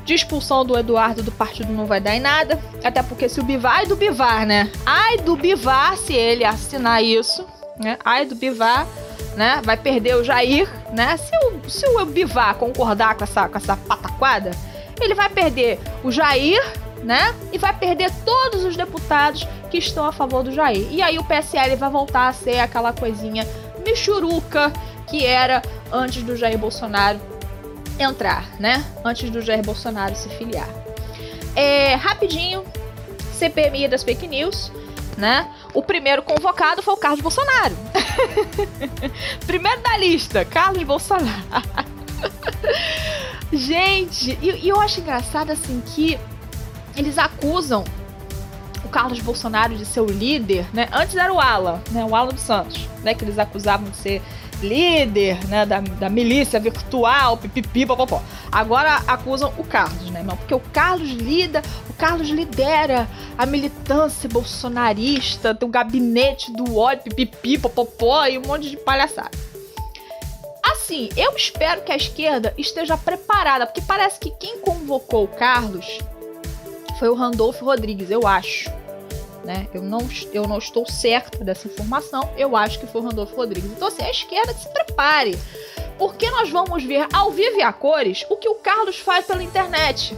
de 0.08 0.13
expulsão 0.13 0.65
do 0.65 0.78
Eduardo 0.78 1.21
do 1.21 1.32
partido 1.34 1.71
não 1.73 1.86
vai 1.86 2.00
dar 2.00 2.15
em 2.15 2.19
nada. 2.21 2.60
Até 2.84 3.04
porque 3.04 3.28
se 3.28 3.41
o 3.41 3.43
Bivar, 3.43 3.80
ai 3.80 3.86
do 3.86 3.95
Bivar, 3.95 4.45
né? 4.45 4.71
Ai 4.86 5.17
do 5.17 5.36
Bivar 5.36 5.97
se 5.97 6.13
ele 6.13 6.45
assinar 6.45 7.04
isso, 7.04 7.45
né? 7.80 7.98
Ai 8.04 8.26
do 8.26 8.36
Bivar, 8.36 8.88
né? 9.36 9.62
Vai 9.63 9.78
perder 9.78 10.16
o 10.16 10.24
Jair, 10.24 10.68
né? 10.94 11.18
Se 11.18 11.32
o, 11.38 11.70
se 11.70 11.88
o 11.88 12.06
Bivar 12.06 12.56
concordar 12.56 13.16
com 13.16 13.24
essa, 13.24 13.48
com 13.48 13.58
essa 13.58 13.78
pataquada, 13.78 14.52
ele 15.00 15.13
vai 15.13 15.30
perder 15.30 15.80
o 16.04 16.12
Jair, 16.12 16.62
né? 17.04 17.34
E 17.52 17.58
vai 17.58 17.76
perder 17.78 18.12
todos 18.26 18.63
os 18.63 18.76
deputados 18.76 19.48
que 19.70 19.78
estão 19.78 20.06
a 20.06 20.12
favor 20.12 20.44
do 20.44 20.52
Jair. 20.52 20.88
E 20.92 21.02
aí 21.02 21.20
o 21.20 21.24
PSL 21.24 21.76
vai 21.76 21.90
voltar 21.90 22.28
a 22.28 22.34
ser 22.34 22.60
aquela 22.60 22.94
coisinha 22.94 23.48
michuruca 23.86 24.72
que 25.08 25.26
era 25.26 25.62
antes 25.92 26.24
do 26.24 26.36
Jair 26.36 26.58
Bolsonaro 26.58 27.20
entrar, 28.00 28.46
né? 28.60 28.86
Antes 29.04 29.30
do 29.30 29.42
Jair 29.42 29.63
Bolsonaro 29.63 30.16
se 30.16 30.30
filiar. 30.30 30.68
É, 31.56 31.96
rapidinho, 31.96 32.63
CPMI 33.34 33.88
das 33.88 34.04
fake 34.04 34.28
news, 34.28 34.72
né? 35.18 35.50
O 35.78 35.84
primeiro 35.84 36.24
convocado 36.24 36.82
foi 36.82 36.96
o 36.96 36.98
Carlos 36.98 37.22
Bolsonaro. 37.22 37.78
primeiro 39.46 39.80
da 39.82 39.96
lista, 39.96 40.44
Carlos 40.44 40.82
Bolsonaro. 40.82 41.30
Gente, 43.54 44.40
e, 44.42 44.66
e 44.66 44.70
eu 44.70 44.82
acho 44.82 45.00
engraçado 45.02 45.52
assim 45.52 45.80
que 45.86 46.18
eles 46.96 47.20
acusam 47.20 47.84
o 48.84 48.90
Carlos 48.90 49.20
Bolsonaro 49.20 49.78
de 49.78 49.86
ser 49.86 50.00
o 50.00 50.08
líder, 50.08 50.66
né? 50.74 50.90
Antes 50.92 51.16
era 51.16 51.32
o 51.32 51.40
Alan, 51.40 51.80
né? 51.92 52.04
O 52.04 52.16
Alan 52.16 52.34
dos 52.34 52.42
Santos, 52.42 52.90
né? 53.04 53.13
Que 53.13 53.24
eles 53.24 53.38
acusavam 53.38 53.88
de 53.88 53.98
ser 53.98 54.24
líder, 54.62 55.46
né? 55.48 55.65
Da, 55.65 55.80
da 55.80 56.10
milícia 56.10 56.60
virtual, 56.60 57.38
pipipi, 57.38 57.86
popopó. 57.86 58.22
Agora 58.52 59.02
acusam 59.08 59.54
o 59.58 59.63
Carlos, 59.63 60.10
né, 60.10 60.20
irmão? 60.20 60.38
Porque 60.38 60.54
o 60.54 60.60
Carlos 60.60 61.10
lida, 61.10 61.62
o 61.89 61.93
Carlos 61.93 62.30
lidera 62.30 63.08
a 63.38 63.46
militância 63.46 64.30
bolsonarista, 64.30 65.54
tem 65.54 65.67
o 65.67 65.72
gabinete 65.72 66.52
do 66.52 66.78
ódio, 66.78 67.04
pipipi, 67.04 67.58
popopó 67.58 68.26
e 68.26 68.38
um 68.38 68.41
monte 68.41 68.70
de 68.70 68.78
palhaçada. 68.78 69.32
Assim, 70.63 71.10
eu 71.15 71.34
espero 71.36 71.82
que 71.82 71.91
a 71.91 71.96
esquerda 71.96 72.54
esteja 72.58 72.98
preparada, 72.98 73.65
porque 73.65 73.82
parece 73.82 74.20
que 74.20 74.32
quem 74.32 74.60
convocou 74.60 75.24
o 75.24 75.28
Carlos 75.28 75.86
foi 77.00 77.10
o 77.10 77.15
Randolfo 77.15 77.63
Rodrigues, 77.63 78.10
eu 78.10 78.26
acho. 78.28 78.70
Né? 79.48 79.66
Eu, 79.74 79.82
não, 79.82 80.06
eu 80.34 80.46
não 80.46 80.58
estou 80.58 80.86
certa 80.86 81.42
dessa 81.42 81.70
informação, 81.70 82.30
eu 82.36 82.54
acho 82.54 82.82
que 82.82 82.86
foi 82.86 83.00
o 83.00 83.04
Randolfo 83.06 83.34
Rodrigues. 83.34 83.72
Então, 83.72 83.88
assim, 83.88 84.04
a 84.04 84.12
esquerda 84.12 84.54
que 84.54 84.60
se 84.60 84.68
prepare, 84.68 85.40
porque 85.98 86.30
nós 86.30 86.50
vamos 86.50 86.84
ver 86.84 87.08
ao 87.14 87.32
vivo 87.32 87.56
e 87.56 87.62
a 87.62 87.72
cores 87.72 88.26
o 88.30 88.36
que 88.36 88.50
o 88.50 88.56
Carlos 88.56 89.00
faz 89.00 89.26
pela 89.26 89.42
internet. 89.42 90.18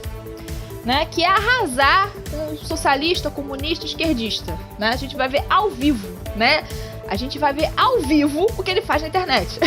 Né, 0.83 1.05
que 1.05 1.21
é 1.21 1.27
arrasar 1.27 2.09
um 2.33 2.57
socialista, 2.57 3.29
comunista, 3.29 3.85
esquerdista. 3.85 4.57
Né? 4.79 4.89
A 4.89 4.95
gente 4.95 5.15
vai 5.15 5.27
ver 5.27 5.43
ao 5.49 5.69
vivo, 5.69 6.07
né? 6.35 6.65
A 7.07 7.15
gente 7.15 7.37
vai 7.37 7.53
ver 7.53 7.69
ao 7.75 7.99
vivo 7.99 8.47
o 8.57 8.63
que 8.63 8.71
ele 8.71 8.81
faz 8.81 9.01
na 9.01 9.09
internet. 9.09 9.59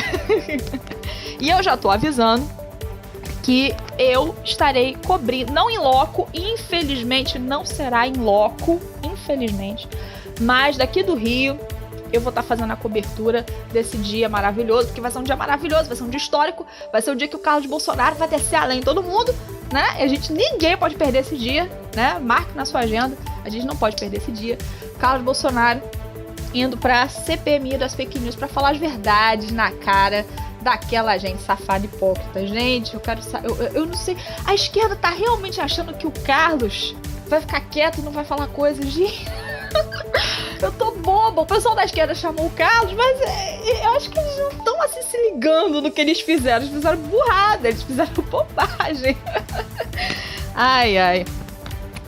e 1.39 1.51
eu 1.51 1.63
já 1.63 1.77
tô 1.77 1.91
avisando 1.91 2.49
que 3.43 3.75
eu 3.99 4.37
estarei 4.45 4.97
cobrindo, 5.07 5.53
não 5.53 5.69
em 5.71 5.79
loco, 5.79 6.29
infelizmente 6.33 7.39
não 7.39 7.65
será 7.65 8.07
em 8.07 8.15
loco, 8.15 8.81
infelizmente, 9.03 9.89
mas 10.41 10.77
daqui 10.77 11.03
do 11.03 11.15
Rio 11.15 11.59
eu 12.13 12.21
vou 12.21 12.29
estar 12.29 12.43
tá 12.43 12.49
fazendo 12.49 12.73
a 12.73 12.77
cobertura 12.77 13.45
desse 13.73 13.97
dia 13.97 14.29
maravilhoso, 14.29 14.89
porque 14.89 15.01
vai 15.01 15.11
ser 15.11 15.19
um 15.19 15.23
dia 15.23 15.35
maravilhoso, 15.35 15.87
vai 15.87 15.97
ser 15.97 16.05
um 16.05 16.11
dia 16.11 16.19
histórico, 16.19 16.67
vai 16.93 17.01
ser 17.01 17.11
o 17.11 17.17
dia 17.17 17.27
que 17.27 17.37
o 17.37 17.39
Carlos 17.39 17.67
Bolsonaro 17.67 18.15
vai 18.17 18.29
descer 18.29 18.57
além 18.57 18.81
de 18.81 18.85
todo 18.85 19.03
mundo, 19.03 19.35
né? 19.73 19.97
E 19.99 20.03
a 20.03 20.09
gente, 20.09 20.31
ninguém 20.33 20.77
pode 20.77 20.95
perder 20.95 21.21
esse 21.21 21.37
dia, 21.37 21.71
né? 21.97 22.19
Marque 22.21 22.55
na 22.55 22.67
sua 22.67 22.81
agenda, 22.81 23.17
a 23.45 23.49
gente 23.49 23.67
não 23.67 23.75
pode 23.75 23.97
perder 23.97 24.19
esse 24.19 24.31
dia. 24.31 24.59
Carlos 24.99 25.25
Bolsonaro 25.25 25.81
indo 26.55 26.77
pra 26.77 27.09
CPMI 27.09 27.79
das 27.79 27.95
fake 27.95 28.19
news 28.19 28.37
para 28.37 28.47
falar 28.47 28.73
as 28.73 28.79
verdades 28.79 29.51
na 29.51 29.73
cara 29.73 30.27
daquela 30.63 31.19
gente 31.19 31.43
safada 31.43 31.85
hipócrita. 31.85 32.47
Gente, 32.47 32.95
eu 32.95 33.01
quero 33.01 33.21
eu, 33.45 33.57
eu, 33.75 33.87
não 33.87 33.95
sei. 33.95 34.17
A 34.45 34.55
esquerda 34.55 34.97
tá 34.97 35.11
realmente 35.11 35.61
achando 35.61 35.93
que 35.93 36.07
o 36.07 36.11
Carlos 36.11 36.95
vai 37.29 37.41
ficar 37.41 37.61
quieto 37.61 37.99
e 37.99 38.03
não 38.03 38.13
vai 38.13 38.25
falar 38.25 38.47
coisas 38.49 38.93
de. 38.93 39.05
eu 40.63 40.73
tô 40.73 40.93
boba. 40.93 41.43
O 41.43 41.47
pessoal 41.47 41.75
da 41.75 41.85
esquerda 41.85 42.15
chamou 42.15 42.47
o 42.47 42.51
Carlos, 42.51 42.93
mas 42.93 43.21
é, 43.21 43.85
eu 43.85 43.97
acho 43.97 44.11
que 44.11 44.19
eles 44.19 44.39
não 44.39 44.49
estão 44.49 44.83
assim 44.83 45.03
se 45.03 45.17
ligando 45.31 45.83
no 45.83 45.91
que 45.91 46.01
eles 46.01 46.21
fizeram. 46.21 46.65
Eles 46.65 46.75
fizeram 46.75 46.99
burrada, 46.99 47.69
eles 47.69 47.83
fizeram 47.83 48.13
bobagem. 48.31 49.17
ai, 50.55 50.97
ai. 50.97 51.25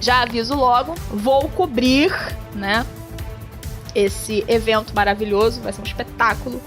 Já 0.00 0.22
aviso 0.22 0.54
logo, 0.54 0.94
vou 1.10 1.48
cobrir, 1.48 2.12
né? 2.54 2.84
Esse 3.94 4.44
evento 4.48 4.94
maravilhoso, 4.94 5.60
vai 5.60 5.72
ser 5.72 5.80
um 5.80 5.84
espetáculo 5.84 6.60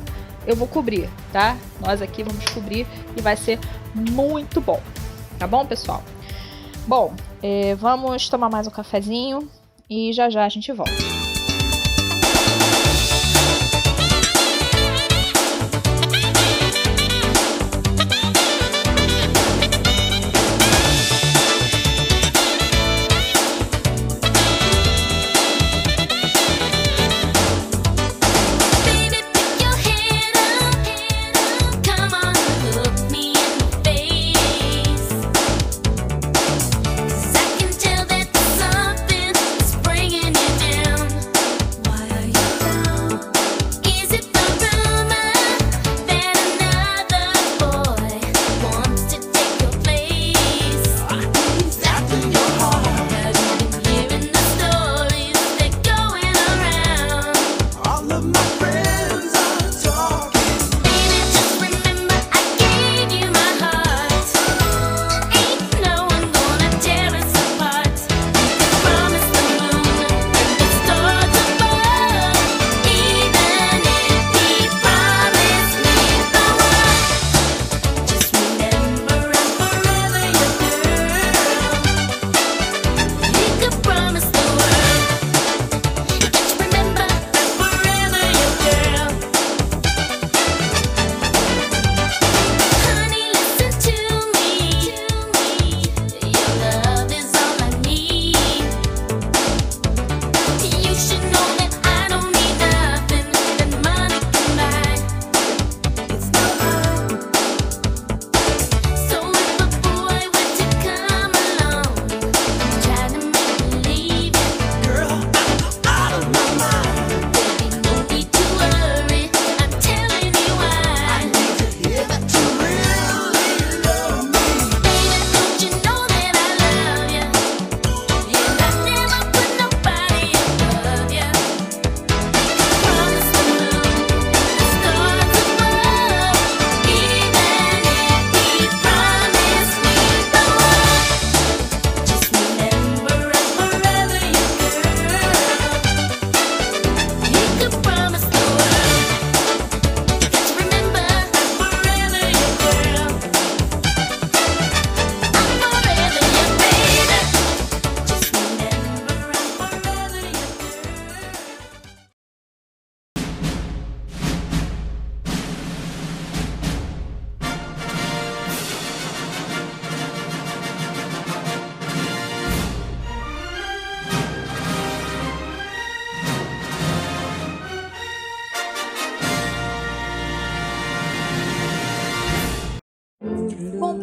eu 0.47 0.55
vou 0.55 0.67
cobrir, 0.67 1.09
tá? 1.31 1.57
Nós 1.81 2.01
aqui 2.01 2.23
vamos 2.23 2.45
cobrir 2.45 2.87
e 3.15 3.21
vai 3.21 3.35
ser 3.35 3.59
muito 3.93 4.61
bom. 4.61 4.81
Tá 5.37 5.45
bom, 5.45 5.65
pessoal? 5.65 6.01
Bom, 6.87 7.13
é, 7.43 7.75
vamos 7.75 8.29
tomar 8.29 8.49
mais 8.49 8.65
um 8.65 8.71
cafezinho 8.71 9.47
e 9.89 10.13
já 10.13 10.29
já 10.29 10.45
a 10.45 10.49
gente 10.49 10.71
volta. 10.71 11.26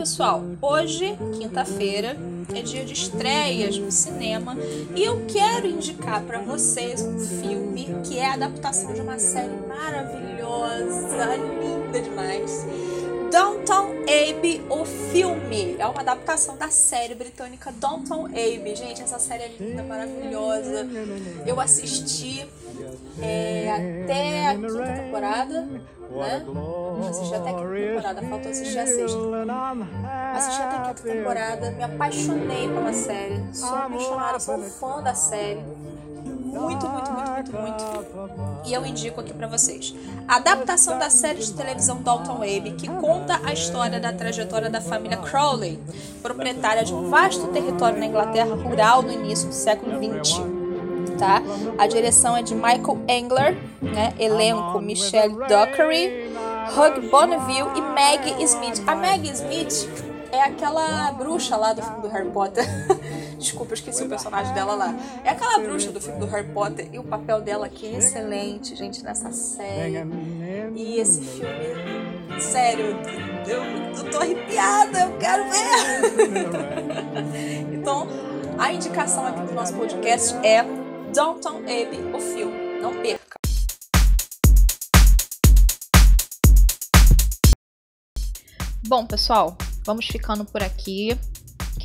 Pessoal, 0.05 0.45
hoje, 0.61 1.17
quinta-feira, 1.39 2.15
é 2.55 2.61
dia 2.61 2.85
de 2.85 2.93
estreias 2.93 3.79
no 3.79 3.91
cinema 3.91 4.55
e 4.95 5.03
eu 5.03 5.25
quero 5.25 5.67
indicar 5.67 6.21
para 6.25 6.41
vocês 6.41 7.01
um 7.01 7.19
filme 7.19 7.89
que 8.05 8.19
é 8.19 8.27
a 8.27 8.35
adaptação 8.35 8.93
de 8.93 9.01
uma 9.01 9.19
série 9.19 9.57
maravilhosa, 9.67 11.37
linda 11.59 12.03
demais. 12.03 12.67
Downtown 13.33 13.94
Abbey, 14.05 14.65
o 14.69 14.85
filme. 14.85 15.77
É 15.79 15.87
uma 15.87 16.01
adaptação 16.01 16.57
da 16.57 16.69
série 16.69 17.15
britânica 17.15 17.73
Downtown 17.73 18.27
Abbey. 18.27 18.77
Gente, 18.77 19.03
essa 19.03 19.19
série 19.19 19.45
é 19.45 19.49
linda, 19.59 19.83
maravilhosa. 19.83 20.87
Eu 21.47 21.61
assisti 21.61 22.49
é, 23.21 24.03
até 24.05 24.49
a 24.49 24.55
quinta 24.55 25.03
temporada, 25.03 25.63
né? 25.63 25.81
Assisti 27.09 27.35
até 27.35 27.51
a 27.51 27.55
quinta 27.55 27.69
temporada, 27.69 28.23
faltou 28.23 28.51
assistir 28.51 28.79
a 28.79 28.87
sexta. 28.87 29.19
Assisti 30.35 30.63
até 30.63 30.77
a 30.77 30.95
quinta 30.95 31.03
temporada, 31.03 31.71
me 31.71 31.83
apaixonei 31.83 32.69
pela 32.69 32.93
série. 32.93 33.43
Sou 33.53 33.75
apaixonada, 33.75 34.39
sou 34.39 34.59
fã 34.63 35.03
da 35.03 35.15
série 35.15 35.63
muito, 36.61 36.89
muito, 36.89 37.11
muito, 37.13 37.53
muito, 37.53 38.17
muito. 38.17 38.61
E 38.65 38.73
eu 38.73 38.85
indico 38.87 39.21
aqui 39.21 39.33
para 39.33 39.47
vocês. 39.47 39.95
A 40.27 40.37
adaptação 40.37 40.99
da 40.99 41.11
série 41.11 41.41
de 41.41 41.53
televisão 41.53 42.01
Dalton 42.03 42.37
Abbey, 42.37 42.75
que 42.79 42.89
conta 42.89 43.41
a 43.45 43.53
história 43.53 44.01
da 44.01 44.13
trajetória 44.13 44.71
da 44.71 44.81
família 44.81 45.19
Crowley, 45.19 45.79
proprietária 46.23 46.85
de 46.85 46.95
um 46.95 47.11
vasto 47.11 47.47
território 47.49 47.99
na 47.99 48.07
Inglaterra 48.07 48.55
rural 48.55 49.03
no 49.03 49.13
início 49.13 49.49
do 49.49 49.55
século 49.55 49.93
XX. 49.99 50.41
Tá? 51.19 51.43
A 51.79 51.87
direção 51.87 52.37
é 52.37 52.43
de 52.43 52.55
Michael 52.55 52.99
Engler, 53.07 53.57
né? 53.81 54.15
elenco 54.19 54.81
Michelle 54.81 55.35
Dockery, 55.49 56.33
Hugh 56.73 57.09
Bonneville 57.11 57.71
e 57.77 57.81
Maggie 57.81 58.43
Smith. 58.43 58.83
A 58.87 58.97
Maggie 58.97 59.33
Smith 59.33 59.89
é 60.33 60.43
aquela 60.43 61.13
bruxa 61.13 61.57
lá 61.57 61.73
do 61.73 61.83
filme 61.83 62.03
do 62.03 62.09
Harry 62.09 62.31
Potter. 62.31 62.65
Desculpa, 63.45 63.73
eu 63.73 63.75
esqueci 63.75 64.03
o 64.03 64.09
personagem 64.09 64.55
dela 64.55 64.75
lá. 64.75 64.95
É 65.23 65.29
aquela 65.29 65.59
bruxa 65.59 65.93
do 65.93 66.01
filme 66.01 66.19
do 66.19 66.25
Harry 66.25 66.49
Potter 66.49 66.89
e 66.91 66.99
o 66.99 67.05
papel 67.05 67.43
dela 67.43 67.67
aqui 67.67 67.87
é 67.87 67.99
excelente, 67.99 68.75
gente, 68.75 69.05
nessa 69.05 69.31
série. 69.33 69.99
E 70.75 70.99
esse 70.99 71.21
filme, 71.21 72.41
sério, 72.41 72.97
eu, 73.47 73.63
eu 73.63 74.11
tô 74.11 74.17
arrepiada, 74.17 74.99
eu 74.99 75.19
quero 75.19 75.45
ver. 75.45 76.41
então, 77.75 78.09
a 78.57 78.73
indicação 78.73 79.27
aqui 79.27 79.43
do 79.43 79.53
nosso 79.53 79.75
podcast 79.75 80.35
é 80.37 80.65
Downton 81.13 81.59
Abbey, 81.59 82.01
o 82.15 82.19
filme. 82.19 82.81
Não 82.81 82.95
perca. 83.03 83.37
Bom, 88.89 89.05
pessoal, 89.07 89.55
vamos 89.85 90.07
ficando 90.07 90.47
por 90.47 90.63
aqui. 90.63 91.19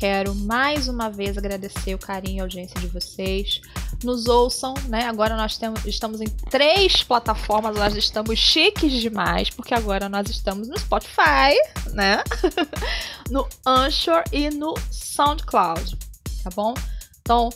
Quero 0.00 0.34
mais 0.34 0.88
uma 0.88 1.10
vez 1.10 1.36
agradecer 1.36 1.94
o 1.94 1.98
carinho 1.98 2.38
e 2.38 2.40
a 2.40 2.44
audiência 2.44 2.80
de 2.80 2.86
vocês. 2.86 3.60
Nos 4.02 4.28
ouçam, 4.28 4.72
né? 4.88 5.04
Agora 5.04 5.36
nós 5.36 5.58
temos, 5.58 5.84
estamos 5.84 6.22
em 6.22 6.26
três 6.26 7.02
plataformas, 7.02 7.76
nós 7.76 7.94
estamos 7.94 8.38
chiques 8.38 8.92
demais, 8.92 9.50
porque 9.50 9.74
agora 9.74 10.08
nós 10.08 10.30
estamos 10.30 10.68
no 10.68 10.78
Spotify, 10.78 11.54
né? 11.92 12.24
no 13.30 13.46
Anchor 13.66 14.24
e 14.32 14.48
no 14.48 14.72
SoundCloud, 14.90 15.98
tá 16.44 16.48
bom? 16.56 16.72
Então, 17.20 17.50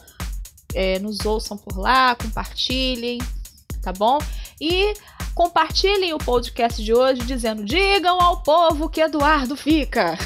é, 0.75 0.99
nos 0.99 1.25
ouçam 1.25 1.57
por 1.57 1.79
lá, 1.79 2.15
compartilhem, 2.15 3.23
tá 3.81 3.91
bom? 3.91 4.19
E 4.61 4.95
Compartilhem 5.35 6.15
o 6.15 6.19
podcast 6.19 6.83
de 6.83 6.95
hoje 6.95 7.23
dizendo: 7.23 7.65
digam 7.65 8.21
ao 8.21 8.41
povo 8.41 8.89
que 8.89 9.01
Eduardo 9.01 9.57
fica. 9.57 10.17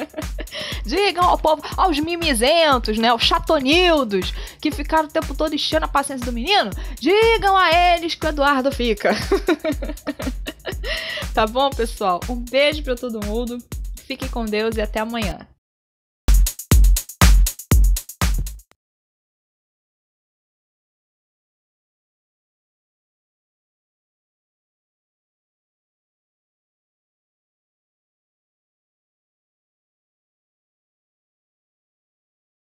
digam 0.84 1.24
ao 1.24 1.38
povo, 1.38 1.62
aos 1.74 1.98
mimizentos, 1.98 2.98
né? 2.98 3.08
Aos 3.08 3.22
chatonildos 3.22 4.34
que 4.60 4.70
ficaram 4.70 5.08
o 5.08 5.10
tempo 5.10 5.34
todo 5.34 5.54
enchendo 5.54 5.86
a 5.86 5.88
paciência 5.88 6.26
do 6.26 6.32
menino. 6.32 6.70
Digam 7.00 7.56
a 7.56 7.94
eles 7.94 8.14
que 8.14 8.26
Eduardo 8.26 8.70
fica. 8.70 9.14
tá 11.32 11.46
bom, 11.46 11.70
pessoal? 11.70 12.20
Um 12.28 12.36
beijo 12.36 12.82
para 12.82 12.94
todo 12.94 13.24
mundo. 13.24 13.58
Fiquem 14.06 14.28
com 14.28 14.44
Deus 14.44 14.76
e 14.76 14.82
até 14.82 15.00
amanhã. 15.00 15.38